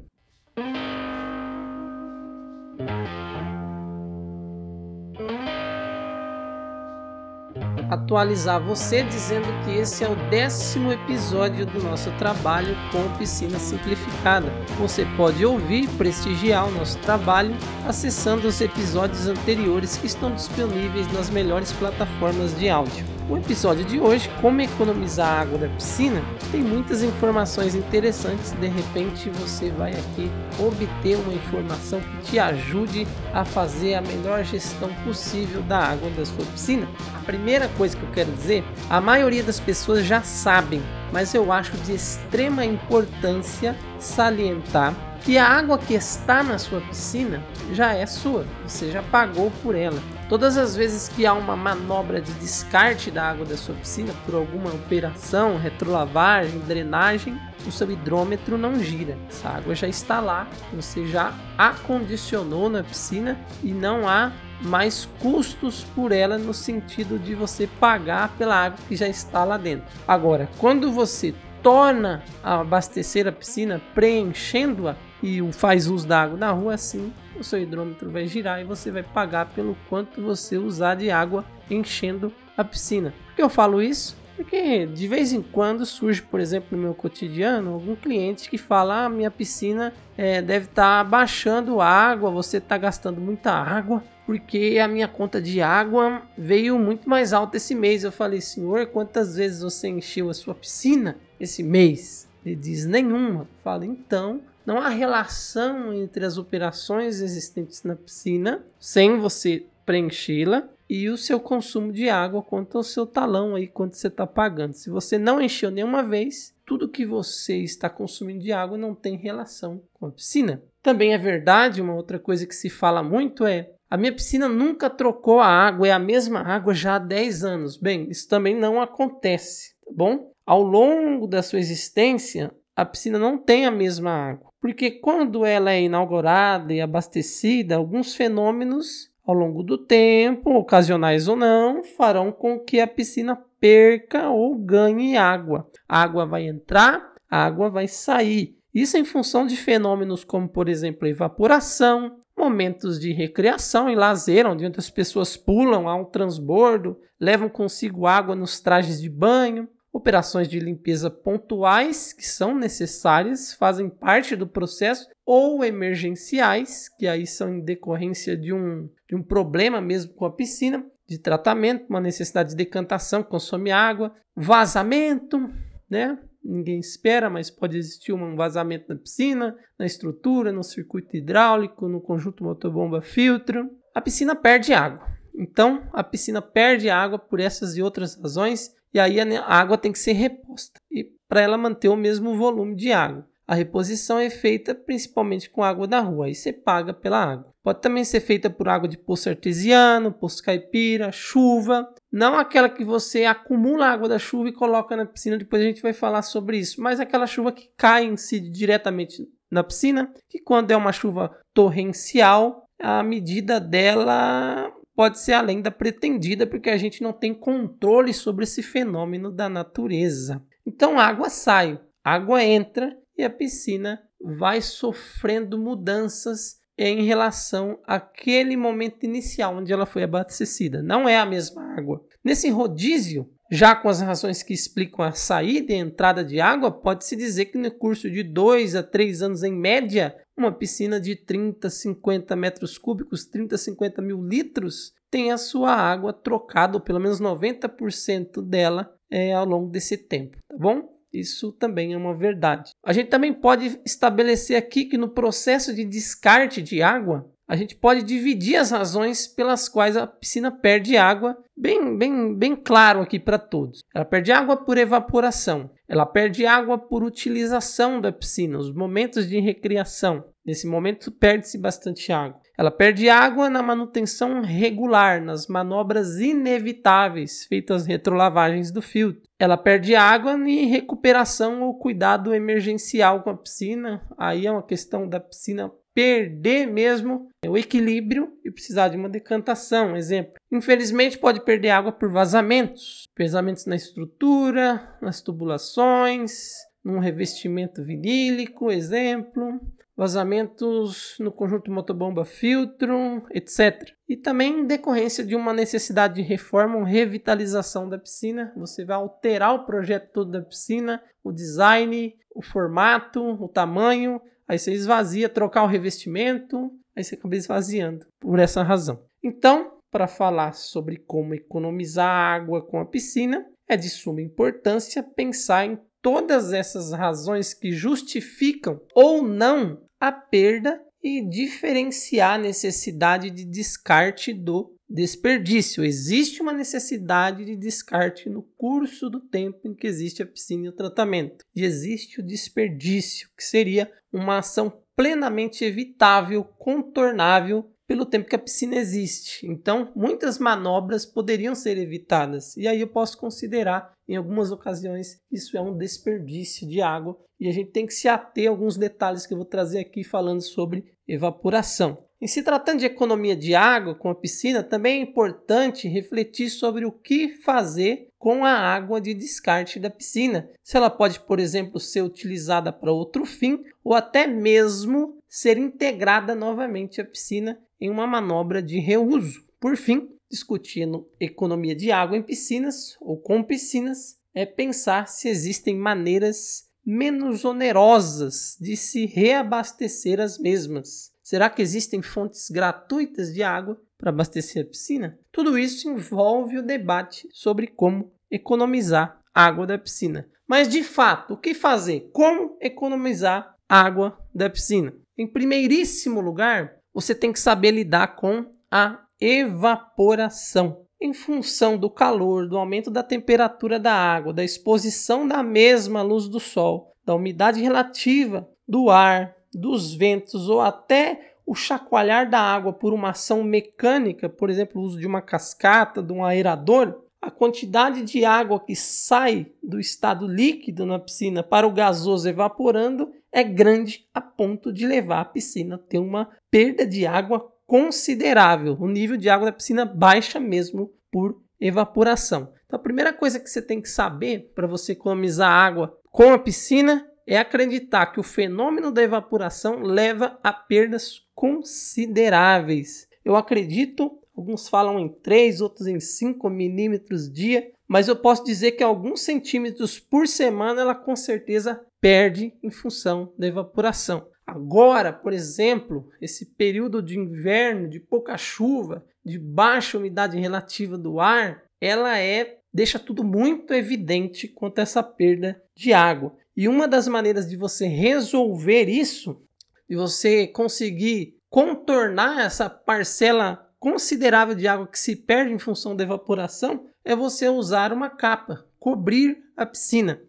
Atualizar 7.91 8.61
você 8.61 9.03
dizendo 9.03 9.47
que 9.65 9.73
esse 9.73 10.05
é 10.05 10.09
o 10.09 10.17
décimo 10.31 10.93
episódio 10.93 11.67
do 11.67 11.83
nosso 11.83 12.11
trabalho 12.13 12.77
com 12.93 13.17
Piscina 13.17 13.59
Simplificada. 13.59 14.51
Você 14.79 15.07
pode 15.17 15.45
ouvir 15.45 15.85
e 15.85 15.89
prestigiar 15.89 16.69
o 16.69 16.73
nosso 16.73 16.99
trabalho 16.99 17.55
acessando 17.87 18.49
os 18.49 18.61
episódios 18.61 19.27
anteriores 19.27 19.97
que 19.97 20.07
estão 20.07 20.35
disponíveis 20.35 21.11
nas 21.13 21.31
melhores 21.31 21.73
plataformas 21.73 22.57
de 22.59 22.69
áudio. 22.69 23.16
O 23.29 23.37
episódio 23.37 23.85
de 23.85 23.99
hoje, 23.99 24.31
como 24.41 24.61
economizar 24.61 25.41
água 25.41 25.59
da 25.59 25.67
piscina, 25.67 26.23
tem 26.53 26.63
muitas 26.63 27.03
informações 27.03 27.75
interessantes. 27.75 28.53
De 28.53 28.69
repente, 28.69 29.29
você 29.31 29.69
vai 29.69 29.91
aqui 29.91 30.31
obter 30.61 31.17
uma 31.17 31.35
informação 31.35 32.01
que 32.01 32.31
te 32.31 32.39
ajude 32.39 33.05
a 33.35 33.45
fazer 33.45 33.95
a 33.95 34.01
melhor 34.01 34.45
gestão 34.45 34.89
possível 35.03 35.61
da 35.63 35.77
água 35.77 36.09
da 36.11 36.25
sua 36.25 36.45
piscina. 36.53 36.87
A 37.17 37.25
primeira 37.25 37.69
coisa 37.77 37.97
que 37.97 38.05
eu 38.05 38.11
quero 38.13 38.31
dizer, 38.31 38.63
a 38.89 39.01
maioria 39.01 39.43
das 39.43 39.59
pessoas 39.59 40.05
já 40.05 40.23
sabem, 40.23 40.81
mas 41.13 41.35
eu 41.35 41.51
acho 41.51 41.77
de 41.79 41.95
extrema 41.95 42.65
importância 42.65 43.77
salientar 43.99 44.95
que 45.23 45.37
a 45.37 45.49
água 45.49 45.77
que 45.77 45.95
está 45.95 46.45
na 46.45 46.59
sua 46.59 46.81
piscina 46.81 47.43
já 47.73 47.93
é 47.93 48.07
sua, 48.07 48.47
você 48.65 48.93
já 48.93 49.03
pagou 49.03 49.51
por 49.65 49.75
ela. 49.75 50.01
Todas 50.29 50.59
as 50.59 50.75
vezes 50.75 51.09
que 51.09 51.25
há 51.25 51.33
uma 51.33 51.55
manobra 51.55 52.21
de 52.21 52.33
descarte 52.33 53.13
da 53.13 53.31
água 53.31 53.47
da 53.47 53.57
sua 53.57 53.77
piscina 53.77 54.13
por 54.25 54.35
alguma 54.35 54.71
operação, 54.71 55.57
retrolavagem, 55.57 56.59
drenagem, 56.67 57.41
o 57.65 57.71
seu 57.71 57.89
hidrômetro 57.93 58.59
não 58.59 58.83
gira. 58.83 59.17
Essa 59.29 59.51
água 59.51 59.73
já 59.77 59.87
está 59.87 60.19
lá, 60.19 60.49
você 60.73 61.07
já 61.07 61.33
acondicionou 61.57 62.69
na 62.69 62.83
piscina 62.83 63.39
e 63.63 63.71
não 63.71 64.09
há 64.09 64.33
mais 64.63 65.09
custos 65.21 65.85
por 65.95 66.11
ela 66.11 66.37
no 66.37 66.53
sentido 66.53 67.21
de 67.21 67.33
você 67.35 67.69
pagar 67.79 68.31
pela 68.37 68.65
água 68.65 68.79
que 68.89 68.97
já 68.97 69.07
está 69.07 69.45
lá 69.45 69.57
dentro. 69.57 69.87
Agora, 70.09 70.49
quando 70.59 70.91
você 70.91 71.33
torna 71.63 72.23
a 72.43 72.61
abastecer 72.61 73.29
a 73.29 73.33
piscina, 73.33 73.81
preenchendo-a 73.95 74.97
e 75.23 75.41
faz 75.53 75.87
uso 75.87 76.07
da 76.07 76.23
água 76.23 76.37
na 76.37 76.51
rua, 76.51 76.75
assim 76.75 77.13
o 77.39 77.45
seu 77.45 77.61
hidrômetro 77.61 78.11
vai 78.11 78.27
girar 78.27 78.61
e 78.61 78.65
você 78.65 78.91
vai 78.91 79.03
pagar 79.03 79.47
pelo 79.47 79.77
quanto 79.89 80.23
você 80.23 80.57
usar 80.57 80.97
de 80.97 81.11
água 81.11 81.45
enchendo 81.71 82.33
a 82.57 82.65
piscina. 82.65 83.13
Por 83.29 83.37
que 83.37 83.43
eu 83.43 83.49
falo 83.49 83.83
isso? 83.83 84.17
Porque 84.35 84.87
de 84.87 85.09
vez 85.09 85.33
em 85.33 85.41
quando 85.41 85.87
surge, 85.87 86.21
por 86.21 86.41
exemplo, 86.41 86.77
no 86.77 86.83
meu 86.83 86.95
cotidiano, 86.95 87.73
algum 87.73 87.97
cliente 87.97 88.51
que 88.51 88.59
fala: 88.59 89.05
ah, 89.05 89.09
minha 89.09 89.31
piscina 89.31 89.95
é, 90.17 90.43
deve 90.43 90.67
estar 90.67 91.03
tá 91.03 91.05
baixando 91.05 91.81
água, 91.81 92.31
você 92.31 92.59
está 92.59 92.77
gastando 92.77 93.19
muita 93.19 93.53
água, 93.53 94.05
porque 94.27 94.79
a 94.83 94.87
minha 94.87 95.09
conta 95.09 95.41
de 95.41 95.63
água 95.63 96.23
veio 96.37 96.79
muito 96.79 97.09
mais 97.09 97.33
alta 97.33 97.57
esse 97.57 97.75
mês. 97.75 98.05
Eu 98.05 98.13
falei, 98.13 98.43
senhor, 98.43 98.87
quantas 98.87 99.37
vezes 99.37 99.63
você 99.63 99.89
encheu 99.89 100.29
a 100.29 100.35
sua 100.35 100.55
piscina 100.55 101.17
esse 101.41 101.63
mês? 101.63 102.29
Ele 102.45 102.57
diz: 102.57 102.85
nenhuma. 102.85 103.49
Fala, 103.65 103.87
então 103.87 104.43
não 104.67 104.79
há 104.79 104.89
relação 104.89 105.93
entre 105.93 106.25
as 106.25 106.37
operações 106.37 107.21
existentes 107.21 107.83
na 107.85 107.95
piscina, 107.95 108.65
sem 108.79 109.19
você 109.19 109.65
preenchê-la, 109.85 110.69
e 110.89 111.09
o 111.09 111.17
seu 111.17 111.41
consumo 111.41 111.93
de 111.93 112.09
água 112.09 112.43
quanto 112.43 112.79
ao 112.79 112.85
seu 112.85 113.07
talão 113.07 113.55
aí, 113.55 113.67
quanto 113.67 113.97
você 113.97 114.09
está 114.09 114.27
pagando. 114.27 114.73
Se 114.73 114.91
você 114.91 115.19
não 115.19 115.41
encheu 115.41 115.71
nenhuma 115.71 116.03
vez, 116.03 116.55
tudo 116.65 116.89
que 116.89 117.05
você 117.05 117.59
está 117.59 117.89
consumindo 117.89 118.43
de 118.43 118.53
água 118.53 118.77
não 118.77 118.95
tem 118.95 119.17
relação 119.17 119.83
com 119.95 120.07
a 120.07 120.11
piscina. 120.11 120.63
Também 120.83 121.13
é 121.13 121.19
verdade, 121.19 121.83
uma 121.83 121.95
outra 121.95 122.19
coisa 122.19 122.47
que 122.47 122.55
se 122.55 122.69
fala 122.69 123.03
muito 123.03 123.45
é 123.45 123.71
a 123.89 123.97
minha 123.97 124.13
piscina 124.13 124.49
nunca 124.49 124.91
trocou 124.91 125.39
a 125.39 125.47
água, 125.47 125.87
é 125.87 125.93
a 125.93 125.99
mesma 125.99 126.41
água 126.41 126.75
já 126.75 126.97
há 126.97 126.99
10 126.99 127.45
anos. 127.45 127.77
Bem, 127.77 128.11
isso 128.11 128.29
também 128.29 128.55
não 128.55 128.81
acontece, 128.81 129.75
tá 129.85 129.93
bom? 129.95 130.33
Ao 130.45 130.61
longo 130.63 131.27
da 131.27 131.43
sua 131.43 131.61
existência, 131.61 132.53
a 132.75 132.85
piscina 132.85 133.19
não 133.19 133.39
tem 133.39 133.65
a 133.65 133.71
mesma 133.71 134.11
água, 134.11 134.46
porque 134.67 134.91
quando 134.91 135.45
ela 135.45 135.71
é 135.71 135.83
inaugurada 135.83 136.75
e 136.75 136.81
abastecida, 136.81 137.77
alguns 137.77 138.17
fenômenos 138.17 139.09
ao 139.25 139.33
longo 139.33 139.63
do 139.63 139.79
tempo, 139.79 140.51
ocasionais 140.51 141.29
ou 141.29 141.37
não, 141.37 141.85
farão 141.85 142.33
com 142.33 142.59
que 142.59 142.81
a 142.81 142.87
piscina 142.89 143.41
perca 143.61 144.29
ou 144.29 144.57
ganhe 144.57 145.17
água. 145.17 145.71
A 145.89 146.03
água 146.03 146.27
vai 146.27 146.49
entrar, 146.49 147.15
a 147.31 147.45
água 147.45 147.71
vai 147.71 147.87
sair. 147.87 148.59
Isso 148.75 148.99
em 148.99 149.05
função 149.05 149.47
de 149.47 149.57
fenômenos 149.57 150.25
como, 150.25 150.49
por 150.49 150.69
exemplo, 150.69 151.07
evaporação, 151.07 152.17
momentos 152.37 152.99
de 152.99 153.13
recreação 153.13 153.89
e 153.89 153.95
lazer, 153.95 154.49
onde 154.49 154.67
as 154.67 154.91
pessoas 154.91 155.37
pulam 155.37 155.89
a 155.89 155.95
um 155.95 156.05
transbordo, 156.05 156.99
levam 157.21 157.49
consigo 157.49 158.05
água 158.05 158.35
nos 158.35 158.59
trajes 158.59 159.01
de 159.01 159.09
banho, 159.09 159.69
operações 159.97 160.47
de 160.47 160.61
limpeza 160.61 161.11
pontuais 161.11 162.13
que 162.13 162.27
são 162.27 162.55
necessárias, 162.55 163.55
fazem 163.55 163.89
parte 163.89 164.37
do 164.37 164.47
processo, 164.47 165.09
ou 165.25 165.65
emergenciais, 165.65 166.89
que 166.99 167.07
aí 167.07 167.27
são 167.27 167.55
em 167.55 167.61
decorrência 167.61 168.37
de 168.37 168.53
um, 168.53 168.91
de 169.09 169.17
um 169.17 169.23
problema 169.23 169.81
mesmo 169.81 170.13
com 170.13 170.27
a 170.27 170.33
piscina, 170.33 170.85
de 171.09 171.19
tratamento, 171.19 171.87
uma 171.89 172.01
necessidade 172.01 172.51
de 172.51 172.57
decantação, 172.57 173.23
consome 173.23 173.71
água, 173.71 174.13
vazamento, 174.37 175.51
né? 175.89 176.19
ninguém 176.45 176.79
espera, 176.79 177.31
mas 177.31 177.51
pode 177.51 177.79
existir 177.79 178.13
um 178.13 178.37
vazamento 178.37 178.87
na 178.89 178.97
piscina, 178.97 179.57
na 179.79 179.87
estrutura, 179.87 180.53
no 180.53 180.63
circuito 180.63 181.17
hidráulico, 181.17 181.89
no 181.89 182.03
conjunto 182.03 182.45
motor-bomba 182.45 183.01
filtro. 183.01 183.71
A 183.95 184.01
piscina 184.01 184.37
perde 184.37 184.75
água. 184.75 185.17
Então, 185.35 185.89
a 185.93 186.05
piscina 186.05 186.41
perde 186.41 186.89
água 186.89 187.19
por 187.19 187.41
essas 187.41 187.77
e 187.77 187.83
outras 187.83 188.15
razões, 188.15 188.76
e 188.93 189.01
aí 189.01 189.21
a 189.21 189.45
água 189.47 189.79
tem 189.79 189.93
que 189.93 189.99
ser 189.99 190.13
reposta. 190.13 190.81
E 190.91 191.05
para 191.29 191.41
ela 191.41 191.59
manter 191.59 191.89
o 191.89 191.97
mesmo 191.97 192.37
volume 192.37 192.75
de 192.75 192.93
água. 192.93 193.27
A 193.49 193.55
reposição 193.55 194.19
é 194.19 194.29
feita 194.29 194.75
principalmente 194.75 195.49
com 195.49 195.63
água 195.63 195.87
da 195.87 196.01
rua, 196.01 196.27
aí 196.27 196.35
você 196.35 196.53
paga 196.53 196.93
pela 196.93 197.23
água. 197.23 197.55
Pode 197.63 197.81
também 197.81 198.03
ser 198.03 198.19
feita 198.19 198.51
por 198.51 198.69
água 198.69 198.89
de 198.89 198.99
poço 198.99 199.29
artesiano, 199.29 200.13
poço 200.13 200.43
caipira, 200.43 201.13
chuva. 201.13 201.89
Não 202.11 202.37
aquela 202.37 202.69
que 202.69 202.85
você 202.85 203.25
acumula 203.25 203.87
água 203.87 204.09
da 204.09 204.19
chuva 204.19 204.49
e 204.49 204.53
coloca 204.53 204.97
na 204.97 205.07
piscina, 205.07 205.39
depois 205.39 205.63
a 205.63 205.65
gente 205.65 205.81
vai 205.81 205.93
falar 205.93 206.23
sobre 206.23 206.59
isso. 206.59 206.81
Mas 206.81 206.99
aquela 206.99 207.27
chuva 207.27 207.53
que 207.53 207.71
cai 207.77 208.05
em 208.05 208.17
si 208.17 208.41
diretamente 208.41 209.29
na 209.49 209.63
piscina, 209.63 210.13
que 210.29 210.41
quando 210.41 210.73
é 210.73 210.77
uma 210.77 210.93
chuva 210.93 211.37
torrencial, 211.55 212.67
a 212.81 213.03
medida 213.03 213.61
dela 213.61 214.73
pode 214.97 215.21
ser 215.21 215.35
além 215.35 215.61
da 215.61 215.71
pretendida, 215.71 216.47
porque 216.47 216.71
a 216.71 216.77
gente 216.79 217.03
não 217.03 217.13
tem 217.13 217.35
controle 217.35 218.15
sobre 218.15 218.45
esse 218.45 218.63
fenômeno 218.63 219.31
da 219.31 219.49
natureza. 219.49 220.43
Então 220.67 220.99
água 220.99 221.29
sai, 221.29 221.79
água 222.03 222.43
entra 222.43 222.97
e 223.17 223.23
a 223.23 223.31
piscina 223.31 224.01
vai 224.21 224.63
sofrendo 224.63 225.59
mudanças 225.59 226.57
em 226.79 227.05
relação 227.05 227.79
àquele 227.87 228.57
momento 228.57 229.05
inicial 229.05 229.57
onde 229.57 229.73
ela 229.73 229.87
foi 229.87 230.03
abastecida. 230.03 230.83
Não 230.83 231.09
é 231.09 231.19
a 231.19 231.27
mesma 231.27 231.63
água. 231.77 232.03
Nesse 232.25 232.51
rodízio, 232.51 233.31
já 233.51 233.75
com 233.75 233.89
as 233.89 234.01
razões 234.01 234.43
que 234.43 234.53
explicam 234.53 235.05
a 235.05 235.13
saída 235.13 235.73
e 235.73 235.77
a 235.77 235.79
entrada 235.79 236.25
de 236.25 236.41
água, 236.41 236.71
pode-se 236.71 237.17
dizer 237.17 237.47
que 237.47 237.59
no 237.59 237.71
curso 237.71 238.11
de 238.11 238.23
2 238.23 238.75
a 238.75 238.83
3 238.83 239.23
anos 239.23 239.43
em 239.43 239.53
média, 239.53 240.15
uma 240.37 240.53
piscina 240.53 241.01
de 241.01 241.17
30, 241.17 241.71
50 241.71 242.37
metros 242.37 242.77
cúbicos, 242.77 243.25
30, 243.25 243.57
50 243.57 244.03
mil 244.03 244.23
litros, 244.23 244.93
tem 245.11 245.33
a 245.33 245.39
sua 245.39 245.73
água 245.73 246.13
trocada, 246.13 246.77
ou 246.77 246.81
pelo 246.81 247.01
menos 247.01 247.21
90% 247.21 248.43
dela 248.43 248.95
é, 249.11 249.33
ao 249.33 249.47
longo 249.47 249.71
desse 249.71 249.97
tempo, 249.97 250.37
tá 250.49 250.57
bom? 250.59 250.95
Isso 251.13 251.53
também 251.53 251.95
é 251.95 251.97
uma 251.97 252.15
verdade. 252.15 252.73
A 252.85 252.93
gente 252.93 253.09
também 253.09 253.33
pode 253.33 253.81
estabelecer 253.85 254.57
aqui 254.57 254.85
que 254.85 254.99
no 254.99 255.09
processo 255.09 255.75
de 255.75 255.85
descarte 255.85 256.61
de 256.61 256.83
água, 256.83 257.31
a 257.49 257.55
gente 257.55 257.77
pode 257.77 258.03
dividir 258.03 258.57
as 258.57 258.71
razões 258.71 259.27
pelas 259.27 259.69
quais 259.69 259.97
a 259.97 260.07
piscina 260.07 260.51
perde 260.51 260.97
água, 260.97 261.37
bem, 261.57 261.97
bem, 261.97 262.35
bem 262.35 262.57
claro 262.57 263.01
aqui 263.01 263.21
para 263.21 263.39
todos. 263.39 263.85
Ela 263.95 264.05
perde 264.05 264.33
água 264.33 264.57
por 264.57 264.77
evaporação, 264.77 265.71
ela 265.89 266.05
perde 266.05 266.45
água 266.45 266.77
por 266.77 267.05
utilização 267.05 268.01
da 268.01 268.11
piscina, 268.11 268.59
os 268.59 268.73
momentos 268.73 269.29
de 269.29 269.39
recreação. 269.39 270.25
Nesse 270.45 270.67
momento 270.67 271.11
perde-se 271.11 271.59
bastante 271.59 272.13
água. 272.13 272.41
Ela 272.59 272.71
perde 272.71 273.09
água 273.09 273.51
na 273.51 273.63
manutenção 273.63 274.41
regular, 274.41 275.21
nas 275.21 275.47
manobras 275.47 276.19
inevitáveis 276.19 277.45
feitas 277.45 277.85
retrolavagens 277.85 278.71
do 278.71 278.81
filtro. 278.81 279.23
Ela 279.39 279.57
perde 279.57 279.95
água 279.95 280.33
em 280.33 280.67
recuperação 280.67 281.63
ou 281.63 281.79
cuidado 281.79 282.35
emergencial 282.35 283.23
com 283.23 283.31
a 283.31 283.37
piscina. 283.37 284.03
Aí 284.17 284.47
é 284.47 284.53
uma 284.53 284.63
questão 284.63 285.09
da 285.09 285.21
piscina 285.21 285.71
perder 285.97 286.67
mesmo 286.67 287.31
o 287.47 287.57
equilíbrio 287.57 288.31
e 288.45 288.51
precisar 288.51 288.89
de 288.89 288.99
uma 288.99 289.09
decantação. 289.09 289.97
Exemplo: 289.97 290.35
infelizmente 290.53 291.17
pode 291.17 291.43
perder 291.43 291.71
água 291.71 291.91
por 291.91 292.11
vazamentos, 292.11 293.09
vazamentos 293.19 293.65
na 293.65 293.77
estrutura, 293.77 294.95
nas 295.01 295.23
tubulações, 295.23 296.53
num 296.85 296.99
revestimento 296.99 297.83
vinílico, 297.83 298.71
exemplo 298.71 299.59
vazamentos 299.97 301.17
no 301.19 301.33
conjunto 301.33 301.71
motobomba 301.71 302.23
filtro, 302.23 303.27
etc. 303.31 303.95
E 304.07 304.15
também 304.15 304.61
em 304.61 304.67
decorrência 304.67 305.25
de 305.25 305.35
uma 305.35 305.55
necessidade 305.55 306.17
de 306.17 306.21
reforma 306.21 306.77
ou 306.77 306.83
revitalização 306.83 307.89
da 307.89 307.99
piscina, 307.99 308.53
você 308.55 308.85
vai 308.85 308.97
alterar 308.97 309.55
o 309.55 309.65
projeto 309.65 310.13
todo 310.13 310.31
da 310.31 310.43
piscina, 310.43 311.03
o 311.25 311.33
design, 311.33 312.15
o 312.35 312.43
formato, 312.43 313.23
o 313.43 313.49
tamanho, 313.49 314.21
aí 314.49 314.59
você 314.59 314.73
esvazia, 314.73 315.29
trocar 315.29 315.65
o 315.65 315.69
revestimento, 315.69 316.71
aí 316.95 317.03
você 317.03 317.15
acaba 317.15 317.37
esvaziando 317.37 318.07
por 318.21 318.39
essa 318.39 318.63
razão. 318.63 319.03
Então, 319.23 319.73
para 319.91 320.07
falar 320.07 320.53
sobre 320.53 320.97
como 320.97 321.35
economizar 321.35 322.09
água 322.09 322.65
com 322.65 322.79
a 322.79 322.87
piscina, 322.87 323.47
é 323.69 323.77
de 323.77 323.89
suma 323.89 324.21
importância 324.21 325.03
pensar 325.03 325.67
em 325.67 325.79
todas 326.03 326.53
essas 326.53 326.93
razões 326.93 327.53
que 327.53 327.73
justificam 327.73 328.81
ou 328.95 329.23
não 329.23 329.83
a 330.01 330.13
perda 330.13 330.81
e 331.03 331.21
diferenciar 331.29 332.35
a 332.35 332.39
necessidade 332.39 333.31
de 333.31 333.45
descarte 333.45 334.33
do 334.33 334.76
desperdício. 334.89 335.85
Existe 335.85 336.41
uma 336.41 336.53
necessidade 336.53 337.45
de 337.45 337.57
descarte 337.57 338.29
no 338.29 338.43
curso 338.43 339.11
do 339.11 339.21
tempo 339.21 339.67
em 339.67 339.75
que 339.75 339.87
existe 339.87 340.23
a 340.23 340.27
piscina 340.27 340.67
e 340.67 340.69
o 340.69 340.77
tratamento. 340.77 341.45
E 341.55 341.65
existe 341.65 342.21
o 342.21 342.27
desperdício, 342.27 343.29
que 343.37 343.45
seria 343.45 343.91
uma 344.13 344.39
ação 344.39 344.83
plenamente 344.95 345.65
evitável, 345.65 346.43
contornável 346.43 347.71
pelo 347.87 348.07
tempo 348.07 348.29
que 348.29 348.35
a 348.35 348.39
piscina 348.39 348.77
existe. 348.77 349.47
Então, 349.47 349.93
muitas 349.95 350.39
manobras 350.39 351.07
poderiam 351.07 351.55
ser 351.55 351.79
evitadas. 351.79 352.57
E 352.57 352.67
aí 352.67 352.81
eu 352.81 352.89
posso 352.89 353.17
considerar, 353.17 353.93
em 354.09 354.17
algumas 354.17 354.51
ocasiões, 354.51 355.21
isso 355.31 355.57
é 355.57 355.61
um 355.61 355.77
desperdício 355.77 356.67
de 356.67 356.81
água. 356.81 357.17
E 357.39 357.49
a 357.49 357.53
gente 357.53 357.71
tem 357.71 357.87
que 357.87 357.95
se 357.95 358.09
ater 358.09 358.49
a 358.49 358.51
alguns 358.51 358.77
detalhes 358.77 359.27
que 359.27 359.35
eu 359.35 359.39
vou 359.39 359.47
trazer 359.47 359.79
aqui 359.79 360.03
falando 360.03 360.41
sobre 360.41 360.85
evaporação. 361.07 362.06
Em 362.19 362.27
se 362.27 362.43
tratando 362.43 362.79
de 362.81 362.87
economia 362.87 363.37
de 363.37 363.55
água 363.55 363.95
com 363.95 364.09
a 364.09 364.15
piscina, 364.15 364.63
também 364.63 365.01
é 365.01 365.03
importante 365.03 365.87
refletir 365.87 366.49
sobre 366.49 366.87
o 366.87 366.91
que 366.91 367.29
fazer 367.29 368.09
com 368.19 368.43
a 368.43 368.53
água 368.53 369.01
de 369.01 369.13
descarte 369.13 369.79
da 369.79 369.91
piscina. 369.91 370.49
Se 370.63 370.79
ela 370.79 370.89
pode, 370.89 371.21
por 371.21 371.39
exemplo, 371.39 371.79
ser 371.79 372.03
utilizada 372.03 372.73
para 372.73 372.91
outro 372.91 373.27
fim 373.27 373.63
ou 373.85 373.93
até 373.93 374.27
mesmo 374.27 375.19
ser 375.29 375.59
integrada 375.59 376.35
novamente 376.35 377.03
à 377.03 377.05
piscina 377.05 377.61
em 377.79 377.91
uma 377.91 378.07
manobra 378.07 378.63
de 378.63 378.79
reuso. 378.79 379.45
Por 379.61 379.77
fim, 379.77 380.09
discutindo 380.31 381.07
economia 381.21 381.77
de 381.77 381.93
água 381.93 382.17
em 382.17 382.23
piscinas 382.23 382.97
ou 382.99 383.19
com 383.19 383.43
piscinas, 383.43 384.19
é 384.35 384.47
pensar 384.47 385.07
se 385.07 385.29
existem 385.29 385.77
maneiras 385.77 386.67
menos 386.85 387.45
onerosas 387.45 388.57
de 388.59 388.77
se 388.77 389.05
reabastecer 389.05 390.21
as 390.21 390.39
mesmas. 390.39 391.13
Será 391.27 391.51
que 391.51 391.61
existem 391.61 392.03
fontes 392.03 392.49
gratuitas 392.49 393.35
de 393.35 393.43
água 393.43 393.77
para 393.99 394.11
abastecer 394.11 394.63
a 394.63 394.65
piscina? 394.65 395.19
Tudo 395.33 395.59
isso 395.59 395.91
envolve 395.91 396.57
o 396.57 396.63
debate 396.63 397.29
sobre 397.33 397.67
como 397.67 398.13
economizar 398.31 399.21
água 399.35 399.67
da 399.67 399.77
piscina. 399.77 400.29
Mas 400.47 400.69
de 400.69 400.85
fato, 400.85 401.35
o 401.35 401.37
que 401.37 401.53
fazer? 401.53 402.11
Como 402.13 402.57
economizar 402.61 403.57
água 403.69 404.17
da 404.33 404.49
piscina? 404.49 404.95
Em 405.19 405.27
primeiríssimo 405.27 406.21
lugar, 406.21 406.77
você 406.95 407.13
tem 407.13 407.33
que 407.33 407.41
saber 407.41 407.73
lidar 407.73 408.15
com 408.15 408.47
a 408.71 409.01
evaporação. 409.21 410.87
em 411.01 411.13
função 411.13 411.77
do 411.77 411.91
calor, 411.91 412.49
do 412.49 412.57
aumento 412.57 412.89
da 412.89 413.03
temperatura 413.03 413.81
da 413.81 413.93
água, 413.93 414.33
da 414.33 414.45
exposição 414.45 415.27
da 415.27 415.43
mesma 415.43 416.03
luz 416.03 416.29
do 416.29 416.39
sol, 416.39 416.95
da 417.05 417.15
umidade 417.15 417.61
relativa 417.61 418.49
do 418.67 418.89
ar, 418.89 419.36
dos 419.57 419.95
ventos 419.95 420.49
ou 420.49 420.61
até 420.61 421.35
o 421.47 421.55
chacoalhar 421.55 422.29
da 422.29 422.41
água 422.41 422.73
por 422.73 422.93
uma 422.93 423.11
ação 423.11 423.43
mecânica, 423.43 424.29
por 424.29 424.51
exemplo, 424.51 424.81
o 424.81 424.85
uso 424.85 424.99
de 424.99 425.07
uma 425.07 425.23
cascata, 425.23 426.03
de 426.03 426.13
um 426.13 426.25
aerador, 426.25 427.03
a 427.23 427.31
quantidade 427.31 428.03
de 428.03 428.25
água 428.25 428.61
que 428.61 428.77
sai 428.77 429.47
do 429.63 429.81
estado 429.81 430.27
líquido 430.27 430.85
na 430.85 430.99
piscina 430.99 431.43
para 431.43 431.67
o 431.67 431.73
gasoso 431.73 432.29
evaporando 432.29 433.11
é 433.33 433.43
grande 433.43 434.07
a 434.13 434.21
ponto 434.21 434.73
de 434.73 434.87
levar 434.87 435.21
a 435.21 435.25
piscina 435.25 435.77
a 435.77 435.79
ter 435.79 435.99
uma 435.99 436.29
perda 436.51 436.87
de 436.87 437.07
água 437.07 437.53
considerável. 437.67 438.77
O 438.79 438.87
nível 438.87 439.17
de 439.17 439.29
água 439.29 439.47
da 439.47 439.53
piscina 439.53 439.85
baixa 439.85 440.39
mesmo 440.39 440.93
por 441.11 441.41
evaporação. 441.61 442.53
Então, 442.67 442.79
a 442.79 442.83
primeira 442.83 443.13
coisa 443.13 443.41
que 443.41 443.49
você 443.49 443.63
tem 443.63 443.81
que 443.81 443.89
saber 443.89 444.53
para 444.55 444.67
você 444.67 444.93
economizar 444.93 445.51
água 445.51 445.99
com 446.11 446.33
a 446.33 446.39
piscina 446.39 447.07
é 447.27 447.39
acreditar 447.39 448.07
que 448.07 448.21
o 448.21 448.23
fenômeno 448.23 448.93
da 448.93 449.03
evaporação 449.03 449.83
leva 449.83 450.39
a 450.43 450.53
perdas 450.53 451.23
consideráveis. 451.35 453.09
Eu 453.25 453.35
acredito, 453.35 454.19
alguns 454.37 454.69
falam 454.69 454.99
em 454.99 455.09
3, 455.09 455.61
outros 455.61 455.87
em 455.87 455.99
5 455.99 456.49
milímetros 456.49 457.31
dia, 457.31 457.71
mas 457.89 458.09
eu 458.09 458.17
posso 458.17 458.45
dizer 458.45 458.73
que 458.73 458.83
alguns 458.83 459.23
centímetros 459.23 459.99
por 459.99 460.29
semana 460.29 460.81
ela 460.81 460.95
com 460.95 461.17
certeza 461.17 461.85
perde 462.01 462.55
em 462.63 462.71
função 462.71 463.33
da 463.37 463.47
evaporação. 463.47 464.29
Agora, 464.47 465.13
por 465.13 465.33
exemplo, 465.33 466.09
esse 466.21 466.47
período 466.47 467.03
de 467.03 467.19
inverno, 467.19 467.89
de 467.89 467.99
pouca 467.99 468.39
chuva, 468.39 469.05
de 469.25 469.39
baixa 469.39 469.99
umidade 469.99 470.39
relativa 470.39 470.97
do 470.97 471.19
ar, 471.19 471.65
ela 471.81 472.17
é 472.19 472.59
deixa 472.73 472.99
tudo 472.99 473.25
muito 473.25 473.73
evidente 473.73 474.47
quanto 474.47 474.79
a 474.79 474.83
essa 474.83 475.03
perda 475.03 475.61
de 475.75 475.93
água. 475.95 476.37
E 476.57 476.69
uma 476.69 476.89
das 476.89 477.07
maneiras 477.07 477.47
de 477.49 477.57
você 477.57 477.87
resolver 477.87 478.89
isso, 478.89 479.43
de 479.89 479.95
você 479.95 480.47
conseguir 480.47 481.37
contornar 481.51 482.41
essa 482.41 482.71
parcela 482.71 483.71
considerável 483.79 484.55
de 484.55 484.67
água 484.67 484.87
que 484.87 484.99
se 484.99 485.15
perde 485.15 485.53
em 485.53 485.59
função 485.59 485.95
da 485.95 486.03
evaporação, 486.03 486.87
é 487.05 487.15
você 487.15 487.49
usar 487.49 487.93
uma 487.93 488.09
capa, 488.09 488.67
cobrir 488.79 489.39
a 489.57 489.67
piscina. 489.67 490.21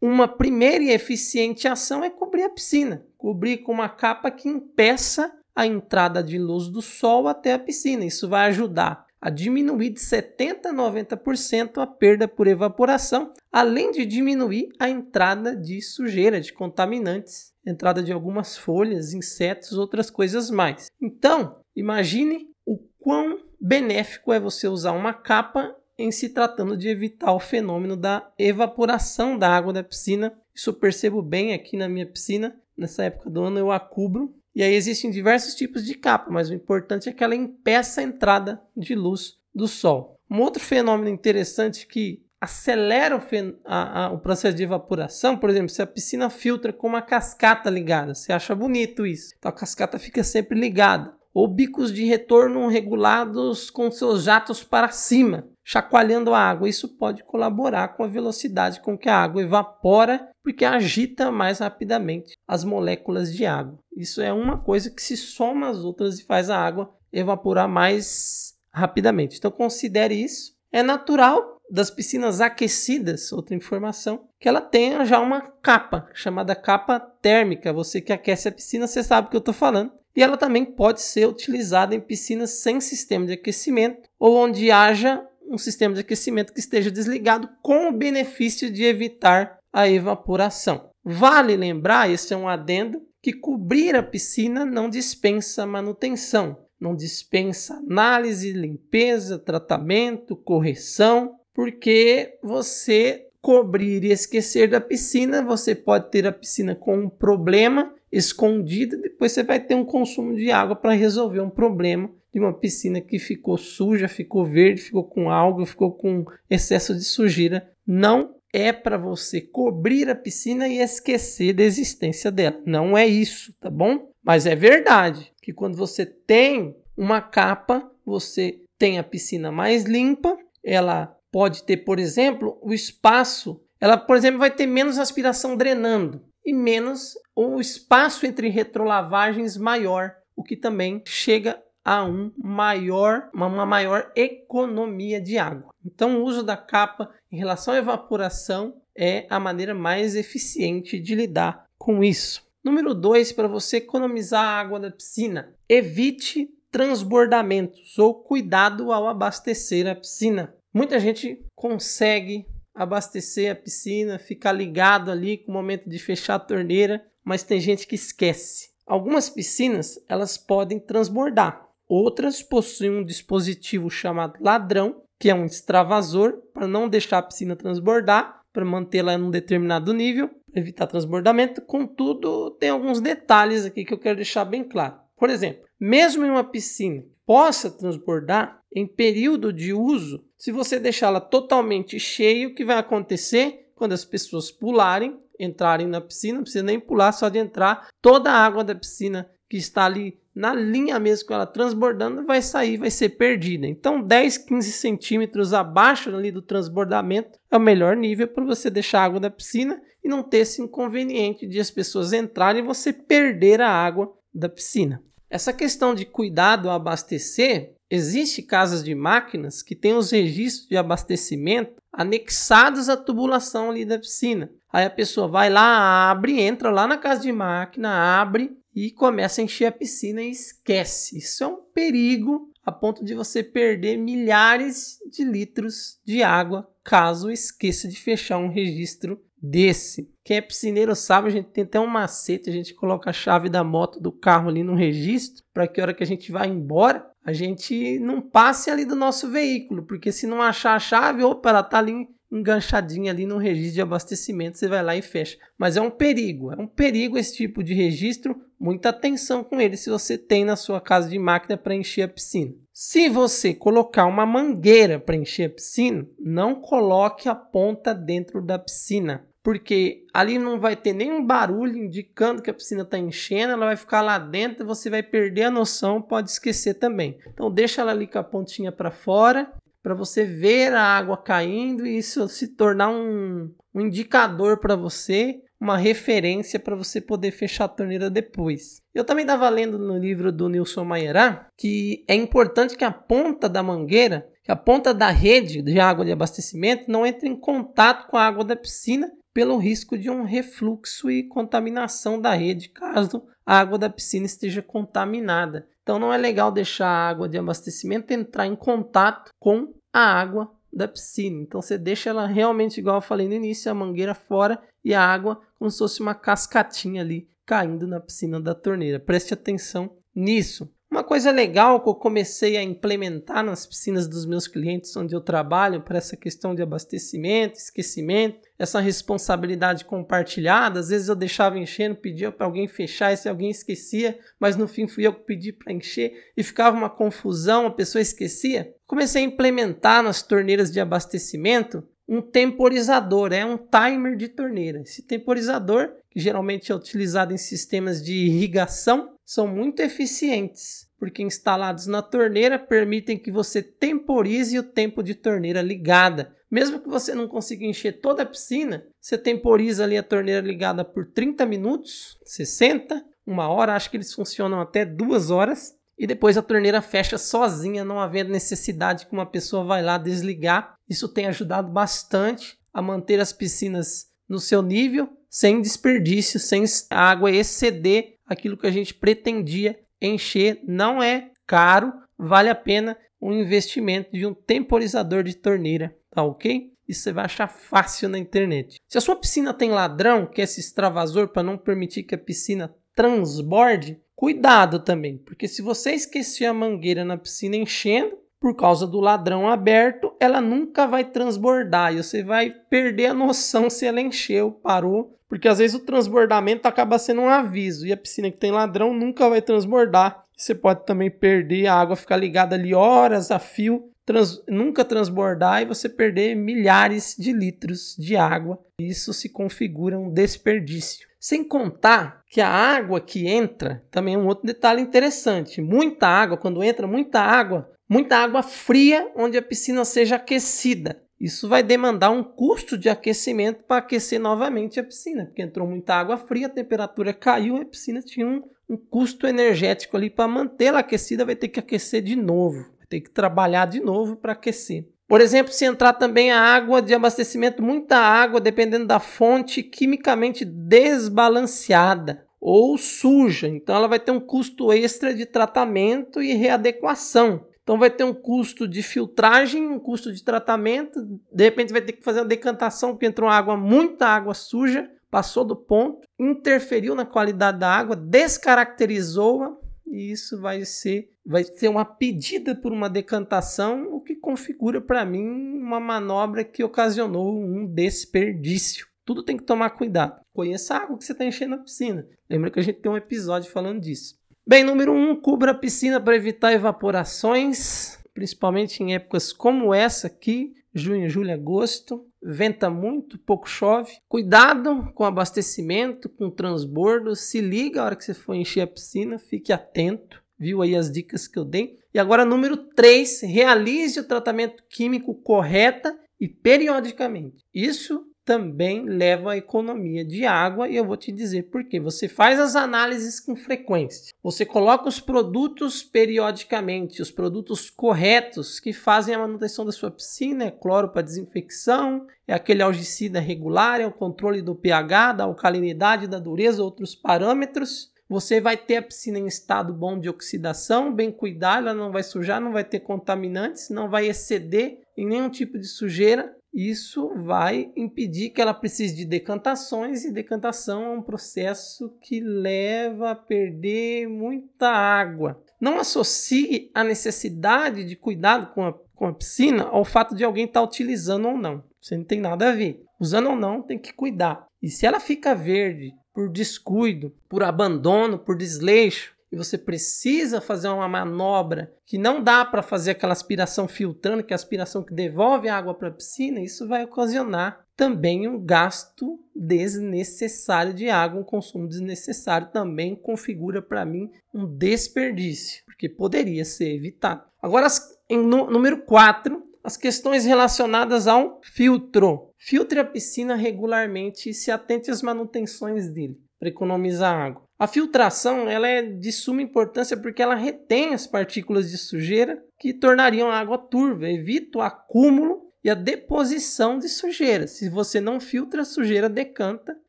Uma 0.00 0.28
primeira 0.28 0.84
e 0.84 0.90
eficiente 0.90 1.68
ação 1.68 2.04
é 2.04 2.10
cobrir 2.10 2.42
a 2.42 2.50
piscina, 2.50 3.06
cobrir 3.16 3.58
com 3.58 3.72
uma 3.72 3.88
capa 3.88 4.30
que 4.30 4.48
impeça 4.48 5.32
a 5.54 5.66
entrada 5.66 6.22
de 6.22 6.36
luz 6.36 6.68
do 6.68 6.82
sol 6.82 7.28
até 7.28 7.54
a 7.54 7.58
piscina. 7.58 8.04
Isso 8.04 8.28
vai 8.28 8.48
ajudar 8.48 9.05
a 9.20 9.30
diminuir 9.30 9.90
de 9.90 10.00
70% 10.00 10.66
a 10.66 10.72
90% 10.72 11.78
a 11.78 11.86
perda 11.86 12.28
por 12.28 12.46
evaporação, 12.46 13.32
além 13.50 13.90
de 13.90 14.04
diminuir 14.04 14.70
a 14.78 14.88
entrada 14.88 15.56
de 15.56 15.80
sujeira, 15.80 16.40
de 16.40 16.52
contaminantes, 16.52 17.52
entrada 17.64 18.02
de 18.02 18.12
algumas 18.12 18.56
folhas, 18.56 19.12
insetos, 19.12 19.72
outras 19.72 20.10
coisas 20.10 20.50
mais. 20.50 20.90
Então, 21.00 21.60
imagine 21.74 22.48
o 22.64 22.78
quão 22.98 23.40
benéfico 23.60 24.32
é 24.32 24.38
você 24.38 24.68
usar 24.68 24.92
uma 24.92 25.12
capa 25.12 25.74
em 25.98 26.12
se 26.12 26.28
tratando 26.28 26.76
de 26.76 26.88
evitar 26.88 27.32
o 27.32 27.40
fenômeno 27.40 27.96
da 27.96 28.30
evaporação 28.38 29.38
da 29.38 29.48
água 29.48 29.72
da 29.72 29.82
piscina. 29.82 30.32
Isso 30.54 30.70
eu 30.70 30.74
percebo 30.74 31.22
bem 31.22 31.54
aqui 31.54 31.76
na 31.76 31.88
minha 31.88 32.06
piscina. 32.06 32.54
Nessa 32.76 33.04
época 33.04 33.30
do 33.30 33.42
ano 33.42 33.58
eu 33.58 33.72
a 33.72 33.80
cubro 33.80 34.34
e 34.56 34.62
aí 34.62 34.74
existem 34.74 35.10
diversos 35.10 35.54
tipos 35.54 35.84
de 35.84 35.94
capa, 35.94 36.30
mas 36.30 36.48
o 36.48 36.54
importante 36.54 37.10
é 37.10 37.12
que 37.12 37.22
ela 37.22 37.34
impeça 37.34 38.00
a 38.00 38.04
entrada 38.04 38.58
de 38.74 38.94
luz 38.94 39.34
do 39.54 39.68
sol. 39.68 40.18
Um 40.30 40.40
outro 40.40 40.62
fenômeno 40.62 41.10
interessante 41.10 41.86
que 41.86 42.24
acelera 42.40 43.14
o, 43.14 43.22
a, 43.66 44.06
a, 44.06 44.10
o, 44.12 44.18
processo 44.18 44.56
de 44.56 44.62
evaporação, 44.62 45.36
por 45.36 45.50
exemplo, 45.50 45.68
se 45.68 45.82
a 45.82 45.86
piscina 45.86 46.30
filtra 46.30 46.72
com 46.72 46.86
uma 46.86 47.02
cascata 47.02 47.68
ligada, 47.68 48.14
você 48.14 48.32
acha 48.32 48.54
bonito 48.54 49.04
isso, 49.04 49.34
então 49.36 49.50
a 49.50 49.54
cascata 49.54 49.98
fica 49.98 50.24
sempre 50.24 50.58
ligada. 50.58 51.14
Ou 51.34 51.46
bicos 51.46 51.92
de 51.92 52.06
retorno 52.06 52.66
regulados 52.66 53.68
com 53.68 53.90
seus 53.90 54.22
jatos 54.22 54.64
para 54.64 54.88
cima 54.88 55.46
chacoalhando 55.66 56.32
a 56.32 56.38
água. 56.38 56.68
Isso 56.68 56.88
pode 56.96 57.24
colaborar 57.24 57.88
com 57.88 58.04
a 58.04 58.06
velocidade 58.06 58.80
com 58.80 58.96
que 58.96 59.08
a 59.08 59.20
água 59.20 59.42
evapora, 59.42 60.30
porque 60.46 60.64
agita 60.64 61.32
mais 61.32 61.58
rapidamente 61.58 62.36
as 62.46 62.62
moléculas 62.62 63.34
de 63.34 63.44
água. 63.44 63.80
Isso 63.96 64.22
é 64.22 64.32
uma 64.32 64.56
coisa 64.56 64.88
que 64.88 65.02
se 65.02 65.16
soma 65.16 65.68
às 65.68 65.78
outras 65.78 66.20
e 66.20 66.24
faz 66.24 66.48
a 66.48 66.56
água 66.56 66.94
evaporar 67.12 67.68
mais 67.68 68.54
rapidamente. 68.72 69.38
Então 69.38 69.50
considere 69.50 70.14
isso. 70.14 70.54
É 70.70 70.84
natural 70.84 71.60
das 71.68 71.90
piscinas 71.90 72.40
aquecidas, 72.40 73.32
outra 73.32 73.56
informação, 73.56 74.28
que 74.38 74.48
ela 74.48 74.60
tenha 74.60 75.04
já 75.04 75.18
uma 75.18 75.40
capa, 75.40 76.08
chamada 76.14 76.54
capa 76.54 77.00
térmica. 77.00 77.72
Você 77.72 78.00
que 78.00 78.12
aquece 78.12 78.46
a 78.46 78.52
piscina, 78.52 78.86
você 78.86 79.02
sabe 79.02 79.26
o 79.26 79.30
que 79.30 79.36
eu 79.36 79.40
estou 79.40 79.52
falando. 79.52 79.90
E 80.14 80.22
ela 80.22 80.36
também 80.36 80.64
pode 80.64 81.02
ser 81.02 81.26
utilizada 81.26 81.92
em 81.92 82.00
piscinas 82.00 82.50
sem 82.50 82.80
sistema 82.80 83.26
de 83.26 83.32
aquecimento 83.32 84.08
ou 84.16 84.36
onde 84.36 84.70
haja 84.70 85.26
um 85.50 85.58
sistema 85.58 85.94
de 85.94 86.02
aquecimento 86.02 86.52
que 86.52 86.60
esteja 86.60 86.90
desligado 86.90 87.48
com 87.62 87.88
o 87.88 87.92
benefício 87.92 88.70
de 88.70 88.84
evitar 88.84 89.55
a 89.76 89.86
evaporação. 89.86 90.88
Vale 91.04 91.54
lembrar, 91.54 92.10
esse 92.10 92.32
é 92.32 92.36
um 92.36 92.48
adendo, 92.48 93.02
que 93.20 93.30
cobrir 93.30 93.94
a 93.94 94.02
piscina 94.02 94.64
não 94.64 94.88
dispensa 94.88 95.66
manutenção, 95.66 96.56
não 96.80 96.96
dispensa 96.96 97.74
análise, 97.74 98.52
limpeza, 98.52 99.38
tratamento, 99.38 100.34
correção, 100.34 101.34
porque 101.52 102.38
você 102.42 103.26
cobrir 103.42 104.02
e 104.02 104.12
esquecer 104.12 104.70
da 104.70 104.80
piscina, 104.80 105.42
você 105.42 105.74
pode 105.74 106.10
ter 106.10 106.26
a 106.26 106.32
piscina 106.32 106.74
com 106.74 106.96
um 106.96 107.10
problema 107.10 107.94
escondido, 108.10 108.98
depois 108.98 109.32
você 109.32 109.42
vai 109.42 109.60
ter 109.60 109.74
um 109.74 109.84
consumo 109.84 110.34
de 110.34 110.50
água 110.50 110.74
para 110.74 110.92
resolver 110.92 111.40
um 111.40 111.50
problema 111.50 112.10
de 112.32 112.40
uma 112.40 112.54
piscina 112.54 112.98
que 112.98 113.18
ficou 113.18 113.58
suja, 113.58 114.08
ficou 114.08 114.46
verde, 114.46 114.80
ficou 114.80 115.04
com 115.04 115.30
alga, 115.30 115.66
ficou 115.66 115.92
com 115.92 116.24
excesso 116.48 116.94
de 116.94 117.04
sujeira. 117.04 117.70
Não 117.86 118.35
é 118.56 118.72
para 118.72 118.96
você 118.96 119.38
cobrir 119.38 120.08
a 120.08 120.14
piscina 120.14 120.66
e 120.66 120.78
esquecer 120.78 121.52
da 121.52 121.62
existência 121.62 122.32
dela. 122.32 122.58
Não 122.64 122.96
é 122.96 123.06
isso, 123.06 123.52
tá 123.60 123.68
bom? 123.68 124.10
Mas 124.24 124.46
é 124.46 124.56
verdade 124.56 125.30
que 125.42 125.52
quando 125.52 125.76
você 125.76 126.06
tem 126.06 126.74
uma 126.96 127.20
capa, 127.20 127.90
você 128.02 128.62
tem 128.78 128.98
a 128.98 129.04
piscina 129.04 129.52
mais 129.52 129.84
limpa, 129.84 130.38
ela 130.64 131.14
pode 131.30 131.64
ter, 131.64 131.76
por 131.78 131.98
exemplo, 131.98 132.58
o 132.62 132.72
espaço, 132.72 133.62
ela, 133.78 133.98
por 133.98 134.16
exemplo, 134.16 134.38
vai 134.38 134.50
ter 134.50 134.66
menos 134.66 134.98
aspiração 134.98 135.54
drenando 135.54 136.24
e 136.42 136.54
menos 136.54 137.12
o 137.34 137.60
espaço 137.60 138.24
entre 138.24 138.48
retrolavagens 138.48 139.58
maior, 139.58 140.14
o 140.34 140.42
que 140.42 140.56
também 140.56 141.02
chega 141.06 141.62
a 141.86 142.04
um 142.04 142.32
maior, 142.36 143.30
uma 143.32 143.64
maior 143.64 144.10
economia 144.16 145.20
de 145.20 145.38
água. 145.38 145.72
Então, 145.84 146.18
o 146.18 146.24
uso 146.24 146.42
da 146.42 146.56
capa 146.56 147.08
em 147.30 147.38
relação 147.38 147.74
à 147.74 147.78
evaporação 147.78 148.82
é 148.98 149.24
a 149.30 149.38
maneira 149.38 149.72
mais 149.72 150.16
eficiente 150.16 150.98
de 150.98 151.14
lidar 151.14 151.64
com 151.78 152.02
isso. 152.02 152.44
Número 152.64 152.92
2, 152.92 153.30
para 153.30 153.46
você 153.46 153.76
economizar 153.76 154.42
a 154.42 154.58
água 154.58 154.80
da 154.80 154.90
piscina, 154.90 155.54
evite 155.68 156.50
transbordamentos 156.72 157.96
ou 158.00 158.16
cuidado 158.16 158.90
ao 158.90 159.06
abastecer 159.06 159.86
a 159.86 159.94
piscina. 159.94 160.52
Muita 160.74 160.98
gente 160.98 161.40
consegue 161.54 162.44
abastecer 162.74 163.52
a 163.52 163.54
piscina, 163.54 164.18
ficar 164.18 164.50
ligado 164.50 165.08
ali 165.08 165.38
com 165.38 165.52
o 165.52 165.54
momento 165.54 165.88
de 165.88 166.00
fechar 166.00 166.34
a 166.34 166.40
torneira, 166.40 167.06
mas 167.24 167.44
tem 167.44 167.60
gente 167.60 167.86
que 167.86 167.94
esquece. 167.94 168.70
Algumas 168.84 169.30
piscinas 169.30 170.00
elas 170.08 170.36
podem 170.36 170.80
transbordar. 170.80 171.65
Outras 171.88 172.42
possuem 172.42 172.90
um 172.90 173.04
dispositivo 173.04 173.88
chamado 173.88 174.38
ladrão, 174.40 175.02
que 175.18 175.30
é 175.30 175.34
um 175.34 175.44
extravasor 175.44 176.42
para 176.52 176.66
não 176.66 176.88
deixar 176.88 177.18
a 177.18 177.22
piscina 177.22 177.56
transbordar, 177.56 178.42
para 178.52 178.64
mantê-la 178.64 179.14
em 179.14 179.22
um 179.22 179.30
determinado 179.30 179.92
nível, 179.92 180.30
evitar 180.54 180.86
transbordamento. 180.86 181.60
Contudo, 181.62 182.50
tem 182.52 182.70
alguns 182.70 183.00
detalhes 183.00 183.64
aqui 183.64 183.84
que 183.84 183.94
eu 183.94 183.98
quero 183.98 184.16
deixar 184.16 184.44
bem 184.44 184.64
claro. 184.64 184.96
Por 185.16 185.30
exemplo, 185.30 185.64
mesmo 185.78 186.24
em 186.24 186.30
uma 186.30 186.44
piscina 186.44 187.04
possa 187.24 187.70
transbordar 187.70 188.60
em 188.74 188.86
período 188.86 189.52
de 189.52 189.72
uso, 189.72 190.24
se 190.38 190.52
você 190.52 190.78
deixá-la 190.78 191.20
totalmente 191.20 191.98
cheia, 191.98 192.48
o 192.48 192.54
que 192.54 192.64
vai 192.64 192.78
acontecer 192.78 193.70
quando 193.74 193.92
as 193.92 194.04
pessoas 194.04 194.50
pularem, 194.50 195.18
entrarem 195.38 195.86
na 195.86 196.00
piscina, 196.00 196.36
não 196.36 196.42
precisa 196.42 196.64
nem 196.64 196.80
pular, 196.80 197.12
só 197.12 197.28
de 197.28 197.38
entrar, 197.38 197.88
toda 198.00 198.30
a 198.30 198.44
água 198.44 198.64
da 198.64 198.74
piscina 198.74 199.30
que 199.48 199.56
está 199.56 199.84
ali 199.84 200.18
na 200.36 200.54
linha 200.54 200.98
mesmo 200.98 201.26
com 201.26 201.34
ela 201.34 201.46
transbordando, 201.46 202.26
vai 202.26 202.42
sair, 202.42 202.76
vai 202.76 202.90
ser 202.90 203.08
perdida. 203.10 203.66
Então, 203.66 204.02
10, 204.02 204.36
15 204.38 204.70
centímetros 204.70 205.54
abaixo 205.54 206.14
ali 206.14 206.30
do 206.30 206.42
transbordamento 206.42 207.38
é 207.50 207.56
o 207.56 207.60
melhor 207.60 207.96
nível 207.96 208.28
para 208.28 208.44
você 208.44 208.68
deixar 208.68 209.00
a 209.00 209.04
água 209.04 209.18
da 209.18 209.30
piscina 209.30 209.80
e 210.04 210.08
não 210.08 210.22
ter 210.22 210.38
esse 210.38 210.60
inconveniente 210.60 211.46
de 211.46 211.58
as 211.58 211.70
pessoas 211.70 212.12
entrarem 212.12 212.62
e 212.62 212.66
você 212.66 212.92
perder 212.92 213.62
a 213.62 213.70
água 213.70 214.12
da 214.32 214.48
piscina. 214.48 215.02
Essa 215.30 215.54
questão 215.54 215.94
de 215.94 216.04
cuidado 216.04 216.68
ao 216.68 216.76
abastecer 216.76 217.74
Existem 217.88 218.44
casas 218.44 218.82
de 218.82 218.94
máquinas 218.96 219.62
que 219.62 219.76
têm 219.76 219.94
os 219.94 220.10
registros 220.10 220.68
de 220.68 220.76
abastecimento 220.76 221.80
anexados 221.92 222.88
à 222.88 222.96
tubulação 222.96 223.70
ali 223.70 223.84
da 223.84 223.98
piscina. 223.98 224.50
Aí 224.72 224.84
a 224.84 224.90
pessoa 224.90 225.28
vai 225.28 225.48
lá, 225.48 226.10
abre, 226.10 226.40
entra 226.40 226.70
lá 226.70 226.86
na 226.86 226.98
casa 226.98 227.22
de 227.22 227.30
máquina, 227.30 228.20
abre 228.20 228.56
e 228.76 228.90
começa 228.90 229.40
a 229.40 229.44
encher 229.44 229.64
a 229.64 229.72
piscina 229.72 230.22
e 230.22 230.30
esquece. 230.30 231.16
Isso 231.16 231.42
é 231.42 231.46
um 231.46 231.62
perigo 231.72 232.50
a 232.62 232.70
ponto 232.70 233.02
de 233.02 233.14
você 233.14 233.42
perder 233.42 233.96
milhares 233.96 234.98
de 235.10 235.24
litros 235.24 235.98
de 236.04 236.22
água 236.22 236.70
caso 236.84 237.30
esqueça 237.30 237.88
de 237.88 237.96
fechar 237.96 238.36
um 238.36 238.50
registro 238.50 239.18
desse. 239.40 240.10
Quem 240.24 240.36
é 240.36 240.40
piscineiro 240.40 240.94
sabe, 240.94 241.28
a 241.28 241.30
gente 241.30 241.48
tem 241.48 241.64
até 241.64 241.80
um 241.80 241.86
macete, 241.86 242.50
a 242.50 242.52
gente 242.52 242.74
coloca 242.74 243.10
a 243.10 243.12
chave 243.12 243.48
da 243.48 243.64
moto 243.64 243.98
do 244.00 244.12
carro 244.12 244.48
ali 244.48 244.62
no 244.62 244.74
registro, 244.74 245.42
para 245.54 245.66
que 245.66 245.80
a 245.80 245.84
hora 245.84 245.94
que 245.94 246.02
a 246.02 246.06
gente 246.06 246.30
vai 246.30 246.48
embora, 246.48 247.08
a 247.24 247.32
gente 247.32 247.98
não 248.00 248.20
passe 248.20 248.70
ali 248.70 248.84
do 248.84 248.94
nosso 248.94 249.30
veículo, 249.30 249.84
porque 249.84 250.12
se 250.12 250.26
não 250.26 250.42
achar 250.42 250.74
a 250.74 250.80
chave, 250.80 251.22
opa, 251.22 251.50
ela 251.50 251.62
tá 251.62 251.78
ali 251.78 252.08
enganchadinha 252.38 253.10
ali 253.10 253.26
no 253.26 253.38
registro 253.38 253.74
de 253.74 253.82
abastecimento, 253.82 254.58
você 254.58 254.68
vai 254.68 254.82
lá 254.82 254.96
e 254.96 255.02
fecha. 255.02 255.38
Mas 255.58 255.76
é 255.76 255.80
um 255.80 255.90
perigo, 255.90 256.52
é 256.52 256.56
um 256.56 256.66
perigo 256.66 257.18
esse 257.18 257.36
tipo 257.36 257.62
de 257.62 257.74
registro, 257.74 258.36
muita 258.58 258.90
atenção 258.90 259.42
com 259.42 259.60
ele 259.60 259.76
se 259.76 259.90
você 259.90 260.16
tem 260.16 260.44
na 260.44 260.56
sua 260.56 260.80
casa 260.80 261.08
de 261.08 261.18
máquina 261.18 261.56
para 261.56 261.74
encher 261.74 262.02
a 262.02 262.08
piscina. 262.08 262.54
Se 262.72 263.08
você 263.08 263.54
colocar 263.54 264.06
uma 264.06 264.26
mangueira 264.26 264.98
para 264.98 265.16
encher 265.16 265.50
a 265.50 265.54
piscina, 265.54 266.06
não 266.18 266.54
coloque 266.54 267.28
a 267.28 267.34
ponta 267.34 267.94
dentro 267.94 268.42
da 268.42 268.58
piscina 268.58 269.26
porque 269.46 270.04
ali 270.12 270.40
não 270.40 270.58
vai 270.58 270.74
ter 270.74 270.92
nenhum 270.92 271.24
barulho 271.24 271.78
indicando 271.78 272.42
que 272.42 272.50
a 272.50 272.54
piscina 272.54 272.82
está 272.82 272.98
enchendo, 272.98 273.52
ela 273.52 273.66
vai 273.66 273.76
ficar 273.76 274.02
lá 274.02 274.18
dentro 274.18 274.66
você 274.66 274.90
vai 274.90 275.04
perder 275.04 275.44
a 275.44 275.50
noção, 275.52 276.02
pode 276.02 276.30
esquecer 276.30 276.74
também. 276.74 277.16
Então 277.28 277.48
deixa 277.48 277.80
ela 277.80 277.92
ali 277.92 278.08
com 278.08 278.18
a 278.18 278.24
pontinha 278.24 278.72
para 278.72 278.90
fora, 278.90 279.48
para 279.86 279.94
você 279.94 280.24
ver 280.24 280.74
a 280.74 280.82
água 280.82 281.16
caindo 281.16 281.86
e 281.86 281.98
isso 281.98 282.28
se 282.28 282.56
tornar 282.56 282.88
um, 282.88 283.54
um 283.72 283.82
indicador 283.82 284.58
para 284.58 284.74
você, 284.74 285.40
uma 285.60 285.76
referência 285.76 286.58
para 286.58 286.74
você 286.74 287.00
poder 287.00 287.30
fechar 287.30 287.66
a 287.66 287.68
torneira 287.68 288.10
depois. 288.10 288.82
Eu 288.92 289.04
também 289.04 289.22
estava 289.22 289.48
lendo 289.48 289.78
no 289.78 289.96
livro 289.96 290.32
do 290.32 290.48
Nilson 290.48 290.82
Maierá 290.82 291.46
que 291.56 292.04
é 292.08 292.16
importante 292.16 292.76
que 292.76 292.82
a 292.82 292.90
ponta 292.90 293.48
da 293.48 293.62
mangueira 293.62 294.28
que 294.42 294.50
a 294.50 294.56
ponta 294.56 294.92
da 294.92 295.10
rede 295.10 295.62
de 295.62 295.78
água 295.78 296.04
de 296.04 296.10
abastecimento 296.10 296.90
não 296.90 297.06
entre 297.06 297.28
em 297.28 297.38
contato 297.38 298.08
com 298.08 298.16
a 298.16 298.26
água 298.26 298.44
da 298.44 298.56
piscina 298.56 299.08
pelo 299.32 299.56
risco 299.56 299.96
de 299.96 300.10
um 300.10 300.24
refluxo 300.24 301.08
e 301.08 301.28
contaminação 301.28 302.20
da 302.20 302.34
rede, 302.34 302.70
caso 302.70 303.22
a 303.46 303.60
água 303.60 303.78
da 303.78 303.88
piscina 303.88 304.26
esteja 304.26 304.62
contaminada. 304.62 305.68
Então 305.86 306.00
não 306.00 306.12
é 306.12 306.16
legal 306.16 306.50
deixar 306.50 306.88
a 306.88 307.08
água 307.08 307.28
de 307.28 307.38
abastecimento 307.38 308.10
entrar 308.10 308.44
em 308.44 308.56
contato 308.56 309.30
com 309.38 309.72
a 309.92 310.00
água 310.00 310.52
da 310.72 310.88
piscina. 310.88 311.40
Então 311.40 311.62
você 311.62 311.78
deixa 311.78 312.10
ela 312.10 312.26
realmente 312.26 312.80
igual 312.80 312.96
eu 312.96 313.00
falei 313.00 313.28
no 313.28 313.34
início, 313.34 313.70
a 313.70 313.74
mangueira 313.74 314.12
fora 314.12 314.60
e 314.84 314.92
a 314.92 315.00
água 315.00 315.40
como 315.56 315.70
se 315.70 315.78
fosse 315.78 316.00
uma 316.00 316.12
cascatinha 316.12 317.02
ali 317.02 317.28
caindo 317.46 317.86
na 317.86 318.00
piscina 318.00 318.40
da 318.40 318.52
torneira. 318.52 318.98
Preste 318.98 319.32
atenção 319.32 319.96
nisso. 320.12 320.68
Uma 320.88 321.02
coisa 321.02 321.32
legal 321.32 321.82
que 321.82 321.88
eu 321.88 321.94
comecei 321.94 322.56
a 322.56 322.62
implementar 322.62 323.44
nas 323.44 323.66
piscinas 323.66 324.06
dos 324.06 324.24
meus 324.24 324.46
clientes 324.46 324.96
onde 324.96 325.14
eu 325.14 325.20
trabalho 325.20 325.82
para 325.82 325.98
essa 325.98 326.16
questão 326.16 326.54
de 326.54 326.62
abastecimento, 326.62 327.58
esquecimento, 327.58 328.48
essa 328.56 328.78
responsabilidade 328.78 329.84
compartilhada. 329.84 330.78
Às 330.78 330.88
vezes 330.88 331.08
eu 331.08 331.16
deixava 331.16 331.58
enchendo, 331.58 331.96
pedia 331.96 332.30
para 332.30 332.46
alguém 332.46 332.68
fechar 332.68 333.12
e 333.12 333.16
se 333.16 333.28
alguém 333.28 333.50
esquecia, 333.50 334.16
mas 334.38 334.56
no 334.56 334.68
fim 334.68 334.86
fui 334.86 335.06
eu 335.06 335.12
que 335.12 335.24
pedi 335.24 335.52
para 335.52 335.72
encher 335.72 336.12
e 336.36 336.42
ficava 336.42 336.76
uma 336.76 336.88
confusão, 336.88 337.66
a 337.66 337.70
pessoa 337.72 338.00
esquecia. 338.00 338.72
Comecei 338.86 339.22
a 339.22 339.26
implementar 339.26 340.04
nas 340.04 340.22
torneiras 340.22 340.70
de 340.70 340.78
abastecimento 340.78 341.82
um 342.08 342.22
temporizador, 342.22 343.32
é 343.32 343.44
um 343.44 343.58
timer 343.58 344.16
de 344.16 344.28
torneira. 344.28 344.80
Esse 344.82 345.02
temporizador, 345.02 345.90
que 346.08 346.20
geralmente 346.20 346.70
é 346.70 346.74
utilizado 346.74 347.34
em 347.34 347.36
sistemas 347.36 348.02
de 348.02 348.14
irrigação, 348.14 349.15
são 349.26 349.48
muito 349.48 349.80
eficientes, 349.80 350.88
porque 351.00 351.20
instalados 351.20 351.88
na 351.88 352.00
torneira 352.00 352.60
permitem 352.60 353.18
que 353.18 353.32
você 353.32 353.60
temporize 353.60 354.56
o 354.56 354.62
tempo 354.62 355.02
de 355.02 355.16
torneira 355.16 355.60
ligada. 355.60 356.36
Mesmo 356.48 356.78
que 356.78 356.88
você 356.88 357.12
não 357.12 357.26
consiga 357.26 357.66
encher 357.66 358.00
toda 358.00 358.22
a 358.22 358.26
piscina, 358.26 358.86
você 359.00 359.18
temporiza 359.18 359.82
ali 359.82 359.98
a 359.98 360.02
torneira 360.02 360.46
ligada 360.46 360.84
por 360.84 361.06
30 361.06 361.44
minutos, 361.44 362.16
60, 362.24 363.04
uma 363.26 363.48
hora, 363.48 363.74
acho 363.74 363.90
que 363.90 363.96
eles 363.96 364.14
funcionam 364.14 364.60
até 364.60 364.84
duas 364.84 365.28
horas, 365.28 365.74
e 365.98 366.06
depois 366.06 366.38
a 366.38 366.42
torneira 366.42 366.80
fecha 366.80 367.18
sozinha, 367.18 367.84
não 367.84 367.98
havendo 367.98 368.30
necessidade 368.30 369.06
que 369.06 369.12
uma 369.12 369.26
pessoa 369.26 369.64
vai 369.64 369.82
lá 369.82 369.98
desligar. 369.98 370.76
Isso 370.88 371.08
tem 371.08 371.26
ajudado 371.26 371.72
bastante 371.72 372.58
a 372.72 372.80
manter 372.80 373.18
as 373.18 373.32
piscinas 373.32 374.06
no 374.28 374.38
seu 374.38 374.62
nível, 374.62 375.08
sem 375.28 375.60
desperdício, 375.60 376.38
sem 376.38 376.64
água 376.90 377.32
exceder 377.32 378.15
aquilo 378.26 378.56
que 378.56 378.66
a 378.66 378.70
gente 378.70 378.94
pretendia 378.94 379.78
encher. 380.00 380.60
Não 380.66 381.02
é 381.02 381.30
caro, 381.46 381.92
vale 382.18 382.48
a 382.48 382.54
pena 382.54 382.96
um 383.20 383.32
investimento 383.32 384.10
de 384.12 384.26
um 384.26 384.34
temporizador 384.34 385.22
de 385.22 385.34
torneira, 385.34 385.96
tá 386.10 386.22
ok? 386.22 386.72
Isso 386.88 387.02
você 387.02 387.12
vai 387.12 387.24
achar 387.24 387.48
fácil 387.48 388.08
na 388.08 388.18
internet. 388.18 388.76
Se 388.88 388.98
a 388.98 389.00
sua 389.00 389.16
piscina 389.16 389.52
tem 389.52 389.70
ladrão, 389.70 390.26
que 390.26 390.40
é 390.40 390.44
esse 390.44 390.60
extravasor 390.60 391.28
para 391.28 391.42
não 391.42 391.58
permitir 391.58 392.04
que 392.04 392.14
a 392.14 392.18
piscina 392.18 392.74
transborde, 392.94 394.00
cuidado 394.14 394.78
também, 394.78 395.18
porque 395.18 395.48
se 395.48 395.60
você 395.60 395.92
esquecer 395.92 396.46
a 396.46 396.54
mangueira 396.54 397.04
na 397.04 397.18
piscina 397.18 397.56
enchendo, 397.56 398.16
por 398.40 398.54
causa 398.54 398.86
do 398.86 399.00
ladrão 399.00 399.48
aberto, 399.48 400.14
ela 400.20 400.40
nunca 400.40 400.86
vai 400.86 401.04
transbordar 401.04 401.94
e 401.94 402.02
você 402.02 402.22
vai 402.22 402.50
perder 402.50 403.06
a 403.06 403.14
noção 403.14 403.68
se 403.68 403.86
ela 403.86 404.00
encheu, 404.00 404.52
parou 404.52 405.15
porque 405.28 405.48
às 405.48 405.58
vezes 405.58 405.76
o 405.76 405.84
transbordamento 405.84 406.68
acaba 406.68 406.98
sendo 406.98 407.22
um 407.22 407.28
aviso 407.28 407.86
e 407.86 407.92
a 407.92 407.96
piscina 407.96 408.30
que 408.30 408.38
tem 408.38 408.50
ladrão 408.50 408.92
nunca 408.92 409.28
vai 409.28 409.42
transbordar. 409.42 410.24
Você 410.36 410.54
pode 410.54 410.84
também 410.84 411.10
perder 411.10 411.66
a 411.66 411.74
água 411.74 411.96
ficar 411.96 412.16
ligada 412.16 412.54
ali 412.54 412.74
horas 412.74 413.30
a 413.30 413.38
fio, 413.38 413.90
trans, 414.04 414.42
nunca 414.48 414.84
transbordar 414.84 415.62
e 415.62 415.66
você 415.66 415.88
perder 415.88 416.34
milhares 416.36 417.16
de 417.18 417.32
litros 417.32 417.96
de 417.98 418.16
água. 418.16 418.58
Isso 418.78 419.12
se 419.12 419.28
configura 419.28 419.98
um 419.98 420.10
desperdício. 420.10 421.08
Sem 421.18 421.42
contar 421.42 422.22
que 422.28 422.40
a 422.40 422.48
água 422.48 423.00
que 423.00 423.26
entra 423.26 423.82
também 423.90 424.14
é 424.14 424.18
um 424.18 424.26
outro 424.26 424.46
detalhe 424.46 424.80
interessante. 424.80 425.60
Muita 425.60 426.06
água, 426.06 426.36
quando 426.36 426.62
entra 426.62 426.86
muita 426.86 427.20
água, 427.20 427.68
muita 427.88 428.16
água 428.18 428.42
fria 428.42 429.10
onde 429.16 429.36
a 429.36 429.42
piscina 429.42 429.84
seja 429.84 430.16
aquecida. 430.16 431.02
Isso 431.20 431.48
vai 431.48 431.62
demandar 431.62 432.10
um 432.10 432.22
custo 432.22 432.76
de 432.76 432.88
aquecimento 432.88 433.64
para 433.64 433.78
aquecer 433.78 434.20
novamente 434.20 434.78
a 434.78 434.84
piscina, 434.84 435.24
porque 435.24 435.42
entrou 435.42 435.66
muita 435.66 435.94
água 435.94 436.18
fria, 436.18 436.46
a 436.46 436.50
temperatura 436.50 437.14
caiu, 437.14 437.56
a 437.56 437.64
piscina 437.64 438.02
tinha 438.02 438.26
um, 438.26 438.42
um 438.68 438.76
custo 438.76 439.26
energético 439.26 439.96
ali 439.96 440.10
para 440.10 440.28
mantê-la 440.28 440.80
aquecida, 440.80 441.24
vai 441.24 441.34
ter 441.34 441.48
que 441.48 441.58
aquecer 441.58 442.02
de 442.02 442.14
novo, 442.14 442.58
vai 442.78 442.86
ter 442.88 443.00
que 443.00 443.10
trabalhar 443.10 443.66
de 443.66 443.80
novo 443.80 444.16
para 444.16 444.32
aquecer. 444.32 444.86
Por 445.08 445.20
exemplo, 445.20 445.52
se 445.52 445.64
entrar 445.64 445.92
também 445.92 446.32
a 446.32 446.40
água 446.40 446.82
de 446.82 446.92
abastecimento, 446.92 447.62
muita 447.62 447.96
água, 447.96 448.40
dependendo 448.40 448.86
da 448.86 448.98
fonte, 448.98 449.62
quimicamente 449.62 450.44
desbalanceada 450.44 452.26
ou 452.40 452.76
suja, 452.76 453.48
então 453.48 453.74
ela 453.74 453.88
vai 453.88 453.98
ter 453.98 454.12
um 454.12 454.20
custo 454.20 454.72
extra 454.72 455.12
de 455.14 455.26
tratamento 455.26 456.22
e 456.22 456.34
readequação. 456.34 457.44
Então 457.66 457.76
vai 457.76 457.90
ter 457.90 458.04
um 458.04 458.14
custo 458.14 458.68
de 458.68 458.80
filtragem, 458.80 459.66
um 459.66 459.80
custo 459.80 460.12
de 460.12 460.22
tratamento, 460.22 461.04
de 461.32 461.42
repente 461.42 461.72
vai 461.72 461.82
ter 461.82 461.94
que 461.94 462.04
fazer 462.04 462.20
uma 462.20 462.26
decantação 462.26 462.92
porque 462.92 463.06
entrou 463.06 463.28
água, 463.28 463.56
muita 463.56 464.06
água 464.06 464.34
suja, 464.34 464.88
passou 465.10 465.44
do 465.44 465.56
ponto, 465.56 466.06
interferiu 466.16 466.94
na 466.94 467.04
qualidade 467.04 467.58
da 467.58 467.68
água, 467.68 467.96
descaracterizou-a 467.96 469.56
e 469.84 470.12
isso 470.12 470.40
vai 470.40 470.64
ser 470.64 471.10
vai 471.26 471.42
ser 471.42 471.66
uma 471.66 471.84
pedida 471.84 472.54
por 472.54 472.70
uma 472.70 472.88
decantação, 472.88 473.92
o 473.92 474.00
que 474.00 474.14
configura 474.14 474.80
para 474.80 475.04
mim 475.04 475.26
uma 475.58 475.80
manobra 475.80 476.44
que 476.44 476.62
ocasionou 476.62 477.36
um 477.36 477.66
desperdício. 477.66 478.86
Tudo 479.04 479.24
tem 479.24 479.36
que 479.36 479.42
tomar 479.42 479.70
cuidado. 479.70 480.20
Conheça 480.32 480.74
a 480.74 480.82
água 480.84 480.96
que 480.96 481.04
você 481.04 481.10
está 481.10 481.24
enchendo 481.24 481.56
a 481.56 481.58
piscina. 481.58 482.06
Lembra 482.30 482.48
que 482.48 482.60
a 482.60 482.62
gente 482.62 482.78
tem 482.78 482.92
um 482.92 482.96
episódio 482.96 483.50
falando 483.50 483.80
disso. 483.80 484.16
Bem, 484.48 484.62
número 484.62 484.92
1, 484.92 485.10
um, 485.10 485.16
cubra 485.16 485.50
a 485.50 485.54
piscina 485.54 486.00
para 486.00 486.14
evitar 486.14 486.52
evaporações, 486.52 487.98
principalmente 488.14 488.80
em 488.80 488.94
épocas 488.94 489.32
como 489.32 489.74
essa 489.74 490.06
aqui, 490.06 490.54
junho, 490.72 491.10
julho, 491.10 491.32
agosto. 491.32 492.06
Venta 492.22 492.70
muito, 492.70 493.18
pouco 493.18 493.48
chove. 493.48 493.98
Cuidado 494.08 494.92
com 494.94 495.02
abastecimento, 495.02 496.08
com 496.08 496.30
transbordo. 496.30 497.16
Se 497.16 497.40
liga 497.40 497.82
a 497.82 497.86
hora 497.86 497.96
que 497.96 498.04
você 498.04 498.14
for 498.14 498.36
encher 498.36 498.60
a 498.60 498.66
piscina, 498.68 499.18
fique 499.18 499.52
atento. 499.52 500.22
Viu 500.38 500.62
aí 500.62 500.76
as 500.76 500.92
dicas 500.92 501.26
que 501.26 501.40
eu 501.40 501.44
dei? 501.44 501.80
E 501.92 501.98
agora, 501.98 502.24
número 502.24 502.56
3, 502.56 503.22
realize 503.22 503.98
o 503.98 504.06
tratamento 504.06 504.62
químico 504.70 505.12
correta 505.12 505.98
e 506.20 506.28
periodicamente. 506.28 507.44
Isso 507.52 508.06
também 508.26 508.84
leva 508.84 509.32
à 509.32 509.36
economia 509.36 510.04
de 510.04 510.26
água 510.26 510.68
e 510.68 510.74
eu 510.74 510.84
vou 510.84 510.96
te 510.96 511.12
dizer 511.12 511.44
por 511.44 511.62
quê. 511.62 511.78
Você 511.78 512.08
faz 512.08 512.40
as 512.40 512.56
análises 512.56 513.20
com 513.20 513.36
frequência. 513.36 514.12
Você 514.20 514.44
coloca 514.44 514.88
os 514.88 514.98
produtos 514.98 515.84
periodicamente, 515.84 517.00
os 517.00 517.12
produtos 517.12 517.70
corretos 517.70 518.58
que 518.58 518.72
fazem 518.72 519.14
a 519.14 519.20
manutenção 519.20 519.64
da 519.64 519.70
sua 519.70 519.92
piscina, 519.92 520.46
é 520.46 520.50
cloro 520.50 520.88
para 520.88 521.02
desinfecção, 521.02 522.04
é 522.26 522.34
aquele 522.34 522.62
algicida 522.62 523.20
regular, 523.20 523.80
é 523.80 523.86
o 523.86 523.92
controle 523.92 524.42
do 524.42 524.56
pH, 524.56 525.12
da 525.12 525.24
alcalinidade, 525.24 526.08
da 526.08 526.18
dureza, 526.18 526.64
outros 526.64 526.96
parâmetros. 526.96 527.92
Você 528.08 528.40
vai 528.40 528.56
ter 528.56 528.76
a 528.76 528.82
piscina 528.82 529.20
em 529.20 529.26
estado 529.26 529.72
bom 529.72 529.98
de 529.98 530.08
oxidação, 530.08 530.92
bem 530.92 531.12
cuidada, 531.12 531.70
ela 531.70 531.74
não 531.74 531.92
vai 531.92 532.02
sujar, 532.02 532.40
não 532.40 532.52
vai 532.52 532.64
ter 532.64 532.80
contaminantes, 532.80 533.70
não 533.70 533.88
vai 533.88 534.08
exceder 534.08 534.80
em 534.96 535.06
nenhum 535.06 535.30
tipo 535.30 535.58
de 535.58 535.66
sujeira 535.66 536.35
isso 536.56 537.12
vai 537.22 537.70
impedir 537.76 538.30
que 538.30 538.40
ela 538.40 538.54
precise 538.54 538.96
de 538.96 539.04
decantações 539.04 540.06
e 540.06 540.12
decantação 540.12 540.84
é 540.84 540.88
um 540.88 541.02
processo 541.02 541.90
que 542.00 542.18
leva 542.18 543.10
a 543.10 543.14
perder 543.14 544.08
muita 544.08 544.68
água. 544.68 545.42
Não 545.60 545.78
associe 545.78 546.70
a 546.74 546.82
necessidade 546.82 547.84
de 547.84 547.94
cuidado 547.94 548.54
com 548.54 548.64
a, 548.64 548.72
com 548.94 549.06
a 549.06 549.12
piscina 549.12 549.64
ao 549.64 549.84
fato 549.84 550.14
de 550.14 550.24
alguém 550.24 550.46
estar 550.46 550.60
tá 550.60 550.66
utilizando 550.66 551.28
ou 551.28 551.36
não. 551.36 551.62
Isso 551.78 551.94
não 551.94 552.04
tem 552.04 552.20
nada 552.20 552.48
a 552.48 552.54
ver. 552.54 552.82
Usando 552.98 553.28
ou 553.28 553.36
não, 553.36 553.60
tem 553.60 553.78
que 553.78 553.92
cuidar. 553.92 554.46
E 554.62 554.70
se 554.70 554.86
ela 554.86 554.98
fica 554.98 555.34
verde 555.34 555.92
por 556.14 556.30
descuido, 556.30 557.14
por 557.28 557.42
abandono, 557.42 558.18
por 558.18 558.34
desleixo, 558.34 559.14
e 559.30 559.36
você 559.36 559.58
precisa 559.58 560.40
fazer 560.40 560.68
uma 560.68 560.88
manobra 560.88 561.74
que 561.84 561.98
não 561.98 562.22
dá 562.22 562.44
para 562.44 562.62
fazer 562.62 562.92
aquela 562.92 563.12
aspiração 563.12 563.66
filtrando, 563.66 564.22
que 564.22 564.32
é 564.32 564.34
a 564.34 564.36
aspiração 564.36 564.82
que 564.82 564.94
devolve 564.94 565.48
a 565.48 565.56
água 565.56 565.74
para 565.74 565.88
a 565.88 565.92
piscina, 565.92 566.40
isso 566.40 566.66
vai 566.68 566.84
ocasionar 566.84 567.66
também 567.76 568.26
um 568.26 568.42
gasto 568.42 569.20
desnecessário 569.34 570.72
de 570.72 570.88
água, 570.88 571.20
um 571.20 571.24
consumo 571.24 571.68
desnecessário 571.68 572.48
também 572.50 572.96
configura 572.96 573.60
para 573.60 573.84
mim 573.84 574.10
um 574.32 574.46
desperdício, 574.46 575.62
porque 575.66 575.88
poderia 575.88 576.44
ser 576.44 576.74
evitado. 576.74 577.22
Agora, 577.40 577.66
em 578.08 578.18
número 578.18 578.82
4, 578.84 579.44
as 579.62 579.76
questões 579.76 580.24
relacionadas 580.24 581.06
ao 581.06 581.40
filtro. 581.42 582.30
Filtre 582.38 582.78
a 582.78 582.84
piscina 582.84 583.34
regularmente 583.34 584.30
e 584.30 584.34
se 584.34 584.50
atente 584.50 584.90
às 584.90 585.02
manutenções 585.02 585.90
dele 585.90 586.16
para 586.38 586.48
economizar 586.48 587.14
água. 587.14 587.45
A 587.58 587.66
filtração 587.66 588.48
ela 588.48 588.68
é 588.68 588.82
de 588.82 589.10
suma 589.10 589.40
importância 589.40 589.96
porque 589.96 590.22
ela 590.22 590.34
retém 590.34 590.92
as 590.92 591.06
partículas 591.06 591.70
de 591.70 591.78
sujeira 591.78 592.42
que 592.58 592.74
tornariam 592.74 593.30
a 593.30 593.38
água 593.38 593.56
turva, 593.56 594.08
evita 594.08 594.58
o 594.58 594.62
acúmulo 594.62 595.46
e 595.64 595.70
a 595.70 595.74
deposição 595.74 596.78
de 596.78 596.88
sujeira. 596.88 597.46
Se 597.46 597.68
você 597.68 598.00
não 598.00 598.20
filtra, 598.20 598.62
a 598.62 598.64
sujeira 598.64 599.08
decanta. 599.08 599.76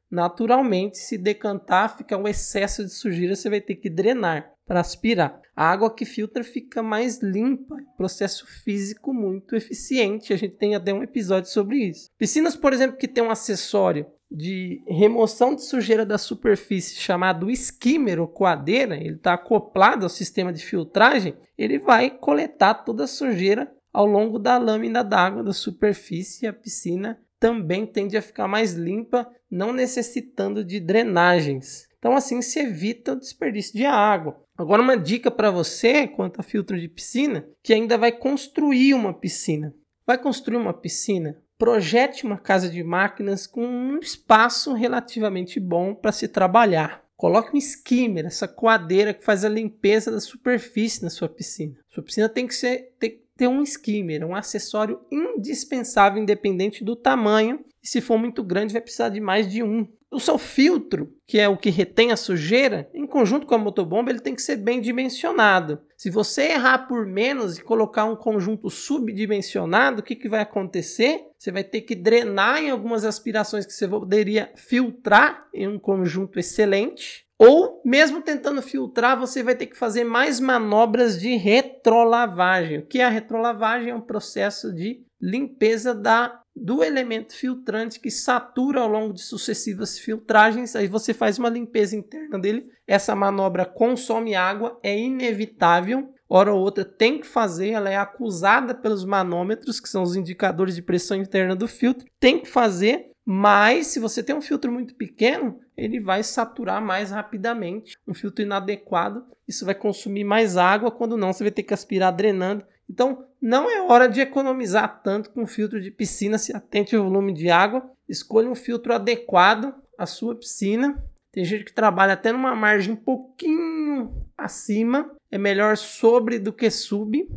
Naturalmente, 0.10 0.98
se 0.98 1.18
decantar, 1.18 1.98
fica 1.98 2.18
um 2.18 2.28
excesso 2.28 2.86
de 2.86 2.94
sujeira, 2.94 3.36
você 3.36 3.50
vai 3.50 3.60
ter 3.60 3.76
que 3.76 3.90
drenar 3.90 4.50
para 4.66 4.80
aspirar. 4.80 5.42
A 5.56 5.70
água 5.70 5.94
que 5.94 6.06
filtra 6.06 6.44
fica 6.44 6.82
mais 6.82 7.20
limpa, 7.22 7.76
processo 7.98 8.46
físico 8.64 9.14
muito 9.14 9.56
eficiente. 9.56 10.32
A 10.32 10.38
gente 10.38 10.56
tem 10.56 10.76
até 10.76 10.94
um 10.94 11.04
episódio 11.04 11.50
sobre 11.50 11.78
isso. 11.78 12.10
Piscinas, 12.18 12.56
por 12.56 12.74
exemplo, 12.74 12.98
que 12.98 13.08
tem 13.08 13.24
um 13.24 13.32
acessório 13.32 14.06
de 14.30 14.84
remoção 14.88 15.56
de 15.56 15.63
sujeira 15.63 16.06
da 16.06 16.18
superfície 16.18 17.00
chamado 17.00 17.50
skimmer 17.50 18.20
ou 18.20 18.28
coadeira, 18.28 18.96
ele 18.96 19.16
está 19.16 19.34
acoplado 19.34 20.06
ao 20.06 20.10
sistema 20.10 20.52
de 20.52 20.66
filtragem, 20.66 21.36
ele 21.58 21.80
vai 21.80 22.10
coletar 22.10 22.74
toda 22.74 23.06
a 23.06 23.08
sujeira 23.08 23.72
ao 23.94 24.06
longo 24.06 24.38
da 24.38 24.58
lâmina 24.58 25.04
d'água 25.04 25.44
da 25.44 25.54
superfície 25.54 26.46
e 26.46 26.48
a 26.48 26.54
piscina 26.54 27.20
também 27.40 27.86
tende 27.86 28.18
a 28.18 28.22
ficar 28.22 28.48
mais 28.48 28.74
limpa, 28.74 29.28
não 29.50 29.72
necessitando 29.72 30.63
de 30.63 30.80
drenagens. 30.80 31.88
Então 31.98 32.16
assim 32.16 32.42
se 32.42 32.60
evita 32.60 33.13
o 33.13 33.20
desperdício 33.20 33.74
de 33.74 33.86
água. 33.86 34.40
Agora 34.58 34.82
uma 34.82 34.98
dica 34.98 35.32
para 35.32 35.52
você 35.52 36.08
quanto 36.08 36.40
a 36.40 36.44
filtro 36.44 36.80
de 36.80 36.88
piscina, 36.88 37.48
que 37.63 37.74
ainda 37.74 37.98
vai 37.98 38.12
construir 38.12 38.94
uma 38.94 39.13
piscina. 39.13 39.74
Vai 40.06 40.18
construir 40.18 40.58
uma 40.58 40.74
piscina? 40.74 41.42
Projete 41.58 42.24
uma 42.24 42.38
casa 42.38 42.70
de 42.70 42.84
máquinas 42.84 43.48
com 43.48 43.65
um 43.65 44.00
espaço 44.00 44.74
relativamente 44.74 45.60
bom 45.60 45.96
para 45.96 46.12
se 46.12 46.28
trabalhar. 46.28 47.04
Coloque 47.15 47.56
um 47.56 47.58
skimmer, 47.58 48.28
essa 48.28 48.48
coadeira 48.48 49.12
que 49.13 49.26
faz 49.26 49.43
a 49.43 49.50
limpeza 49.50 50.12
da 50.12 50.20
superfície 50.20 51.04
na 51.04 51.10
sua 51.10 51.28
piscina. 51.28 51.76
Sua 51.89 52.04
piscina 52.04 52.30
tem 52.30 52.46
que 52.46 52.54
ser, 52.54 52.93
ter, 53.00 53.48
um 53.48 53.63
skimmer, 53.63 54.24
um 54.24 54.36
acessório 54.36 55.02
indispensável, 55.12 56.22
independente 56.22 56.84
do 56.84 56.96
tamanho. 56.96 57.65
E 57.82 57.88
se 57.88 58.02
for 58.02 58.20
muito 58.20 58.43
grande, 58.43 58.74
vai 58.74 58.82
precisar 58.82 59.10
de 59.10 59.20
mais 59.20 59.52
de 59.52 59.63
um. 59.63 59.88
O 60.10 60.20
seu 60.22 60.38
filtro, 60.38 61.13
que 61.28 61.38
é 61.38 61.50
o 61.50 61.58
que 61.58 61.70
retém 61.70 62.12
a 62.12 62.17
sujeira, 62.17 62.89
em 62.93 63.06
conjunto 63.06 63.46
com 63.46 63.56
a 63.56 63.58
motobomba, 63.58 64.10
ele 64.10 64.22
tem 64.22 64.34
que 64.34 64.41
ser 64.41 64.56
bem 64.56 64.80
dimensionado. 64.80 65.82
Se 65.98 66.10
você 66.10 66.43
errar 66.52 66.88
por 66.88 67.06
menos 67.06 67.58
e 67.58 67.63
colocar 67.63 68.06
um 68.06 68.15
conjunto 68.15 68.70
subdimensionado, 68.70 70.00
o 70.00 70.04
que, 70.04 70.15
que 70.15 70.30
vai 70.30 70.39
acontecer? 70.39 71.26
Você 71.38 71.52
vai 71.52 71.63
ter 71.63 71.82
que 71.82 71.93
drenar 71.93 72.63
em 72.63 72.70
algumas 72.70 73.04
aspirações 73.04 73.65
que 73.65 73.74
você 73.74 73.88
poderia 73.88 74.52
filtrar 74.56 75.46
em 75.54 75.67
um 75.67 75.78
conjunto 75.78 76.39
excelente. 76.39 77.26
Ou, 77.38 77.82
mesmo 77.86 78.22
tentando 78.22 78.62
filtrar, 78.62 79.20
você 79.20 79.43
vai 79.43 79.56
ter 79.56 79.67
que 79.67 79.78
fazer 79.78 80.04
mais 80.04 80.39
manobras 80.39 81.20
de 81.20 81.36
retrolavagem. 81.36 82.80
O 82.80 82.86
que 82.86 83.00
é 83.00 83.06
a 83.06 83.10
retrolavagem? 83.10 83.89
É 83.89 83.96
um 83.96 84.02
processo 84.02 84.74
de 84.74 85.06
limpeza 85.22 85.94
da 85.94 86.42
do 86.60 86.84
elemento 86.84 87.36
filtrante 87.36 88.00
que 88.00 88.10
satura 88.10 88.82
ao 88.82 88.88
longo 88.88 89.14
de 89.14 89.22
sucessivas 89.22 90.00
filtragens. 90.00 90.76
Aí 90.76 90.88
você 90.88 91.14
faz 91.14 91.38
uma 91.38 91.50
limpeza 91.50 91.96
interna 91.96 92.40
dele. 92.40 92.68
Essa 92.88 93.16
manobra 93.16 93.64
consome 93.64 94.34
água, 94.34 94.80
é 94.82 94.98
inevitável. 94.98 96.12
Hora 96.28 96.54
ou 96.54 96.60
outra 96.60 96.84
tem 96.84 97.20
que 97.20 97.28
fazer, 97.28 97.70
ela 97.70 97.90
é 97.90 97.96
acusada 97.96 98.74
pelos 98.74 99.06
manômetros, 99.06 99.80
que 99.80 99.88
são 99.88 100.04
os 100.04 100.16
indicadores 100.16 100.76
de 100.76 100.82
pressão 100.82 101.16
interna 101.16 101.56
do 101.56 101.68
filtro. 101.68 102.08
Tem 102.20 102.40
que 102.40 102.50
fazer, 102.50 103.12
mas 103.24 103.88
se 103.88 104.00
você 104.00 104.22
tem 104.22 104.36
um 104.36 104.42
filtro 104.42 104.72
muito 104.72 104.96
pequeno, 104.96 105.60
ele 105.78 106.02
vai 106.02 106.24
saturar 106.24 106.84
mais 106.84 107.12
rapidamente. 107.12 107.98
Um 108.06 108.14
filtro 108.14 108.44
inadequado, 108.44 109.24
isso 109.48 109.64
vai 109.64 109.76
consumir 109.76 110.26
mais 110.26 110.58
água, 110.58 110.92
quando 110.92 111.16
não, 111.16 111.32
você 111.32 111.44
vai 111.44 111.52
ter 111.52 111.64
que 111.64 111.74
aspirar 111.74 112.12
drenando 112.12 112.66
então, 112.90 113.26
não 113.41 113.69
é 113.69 113.82
hora 113.82 114.08
de 114.08 114.19
economizar 114.19 115.02
tanto 115.04 115.30
com 115.30 115.45
filtro 115.45 115.80
de 115.80 115.91
piscina, 115.91 116.38
se 116.38 116.56
atente 116.56 116.95
ao 116.95 117.04
volume 117.04 117.34
de 117.34 117.50
água, 117.50 117.89
escolha 118.10 118.50
um 118.50 118.56
filtro 118.56 118.93
adequado 118.93 119.73
à 119.97 120.06
sua 120.06 120.36
piscina. 120.36 121.04
Tem 121.32 121.45
gente 121.45 121.65
que 121.65 121.73
trabalha 121.73 122.13
até 122.13 122.32
numa 122.32 122.56
margem 122.56 122.93
um 122.93 122.97
pouquinho 122.97 124.26
acima, 124.38 125.12
é 125.30 125.38
melhor 125.38 125.78
sobre 125.78 126.39
do 126.39 126.52
que 126.52 126.69
sub, 126.71 127.28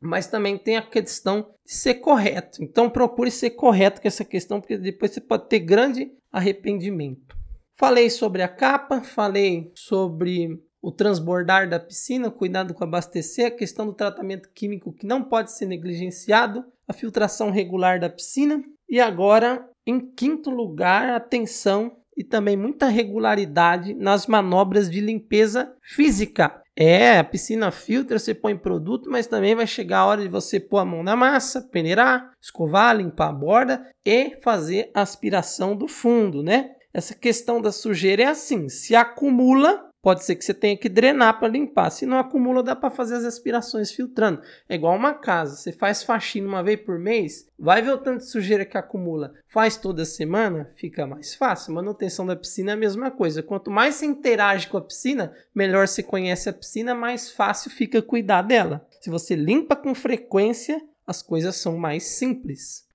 mas 0.00 0.26
também 0.26 0.56
tem 0.56 0.76
a 0.76 0.82
questão 0.82 1.50
de 1.64 1.74
ser 1.74 1.94
correto. 1.94 2.62
Então 2.62 2.88
procure 2.88 3.30
ser 3.30 3.50
correto 3.50 4.00
com 4.00 4.08
essa 4.08 4.24
questão, 4.24 4.60
porque 4.60 4.78
depois 4.78 5.10
você 5.10 5.20
pode 5.20 5.48
ter 5.48 5.60
grande 5.60 6.10
arrependimento. 6.32 7.36
Falei 7.74 8.08
sobre 8.08 8.42
a 8.42 8.48
capa, 8.48 9.02
falei 9.02 9.70
sobre 9.74 10.58
o 10.86 10.92
transbordar 10.92 11.68
da 11.68 11.80
piscina, 11.80 12.30
cuidado 12.30 12.72
com 12.72 12.84
abastecer, 12.84 13.46
a 13.46 13.50
questão 13.50 13.86
do 13.86 13.92
tratamento 13.92 14.48
químico 14.54 14.92
que 14.92 15.04
não 15.04 15.20
pode 15.20 15.50
ser 15.50 15.66
negligenciado, 15.66 16.64
a 16.86 16.92
filtração 16.92 17.50
regular 17.50 17.98
da 17.98 18.08
piscina 18.08 18.62
e 18.88 19.00
agora, 19.00 19.68
em 19.84 19.98
quinto 19.98 20.48
lugar, 20.48 21.10
atenção 21.10 21.96
e 22.16 22.22
também 22.22 22.56
muita 22.56 22.86
regularidade 22.86 23.94
nas 23.94 24.28
manobras 24.28 24.88
de 24.88 25.00
limpeza 25.00 25.74
física. 25.82 26.62
É, 26.76 27.18
a 27.18 27.24
piscina 27.24 27.72
filtra, 27.72 28.16
você 28.16 28.32
põe 28.32 28.56
produto, 28.56 29.10
mas 29.10 29.26
também 29.26 29.56
vai 29.56 29.66
chegar 29.66 29.98
a 29.98 30.06
hora 30.06 30.22
de 30.22 30.28
você 30.28 30.60
pôr 30.60 30.78
a 30.78 30.84
mão 30.84 31.02
na 31.02 31.16
massa, 31.16 31.62
peneirar, 31.62 32.30
escovar, 32.40 32.96
limpar 32.96 33.30
a 33.30 33.32
borda 33.32 33.90
e 34.06 34.38
fazer 34.40 34.92
a 34.94 35.02
aspiração 35.02 35.74
do 35.74 35.88
fundo, 35.88 36.44
né? 36.44 36.76
Essa 36.94 37.14
questão 37.14 37.60
da 37.60 37.70
sujeira 37.70 38.22
é 38.22 38.26
assim: 38.26 38.70
se 38.70 38.96
acumula, 38.96 39.85
Pode 40.06 40.22
ser 40.22 40.36
que 40.36 40.44
você 40.44 40.54
tenha 40.54 40.76
que 40.76 40.88
drenar 40.88 41.36
para 41.40 41.48
limpar. 41.48 41.90
Se 41.90 42.06
não 42.06 42.16
acumula, 42.16 42.62
dá 42.62 42.76
para 42.76 42.92
fazer 42.92 43.16
as 43.16 43.24
aspirações 43.24 43.90
filtrando. 43.90 44.40
É 44.68 44.76
igual 44.76 44.94
uma 44.94 45.12
casa. 45.12 45.56
Você 45.56 45.72
faz 45.72 46.04
faxina 46.04 46.46
uma 46.46 46.62
vez 46.62 46.78
por 46.78 46.96
mês, 46.96 47.48
vai 47.58 47.82
ver 47.82 47.90
o 47.90 47.98
tanto 47.98 48.18
de 48.18 48.30
sujeira 48.30 48.64
que 48.64 48.78
acumula. 48.78 49.34
Faz 49.48 49.76
toda 49.76 50.04
semana, 50.04 50.70
fica 50.76 51.08
mais 51.08 51.34
fácil. 51.34 51.74
Manutenção 51.74 52.24
da 52.24 52.36
piscina 52.36 52.70
é 52.70 52.74
a 52.74 52.76
mesma 52.76 53.10
coisa. 53.10 53.42
Quanto 53.42 53.68
mais 53.68 53.96
você 53.96 54.06
interage 54.06 54.68
com 54.68 54.76
a 54.76 54.80
piscina, 54.80 55.34
melhor 55.52 55.88
você 55.88 56.04
conhece 56.04 56.48
a 56.48 56.52
piscina, 56.52 56.94
mais 56.94 57.32
fácil 57.32 57.68
fica 57.72 58.00
cuidar 58.00 58.42
dela. 58.42 58.86
Se 59.00 59.10
você 59.10 59.34
limpa 59.34 59.74
com 59.74 59.92
frequência, 59.92 60.80
as 61.04 61.20
coisas 61.20 61.56
são 61.56 61.76
mais 61.76 62.04
simples. 62.04 62.86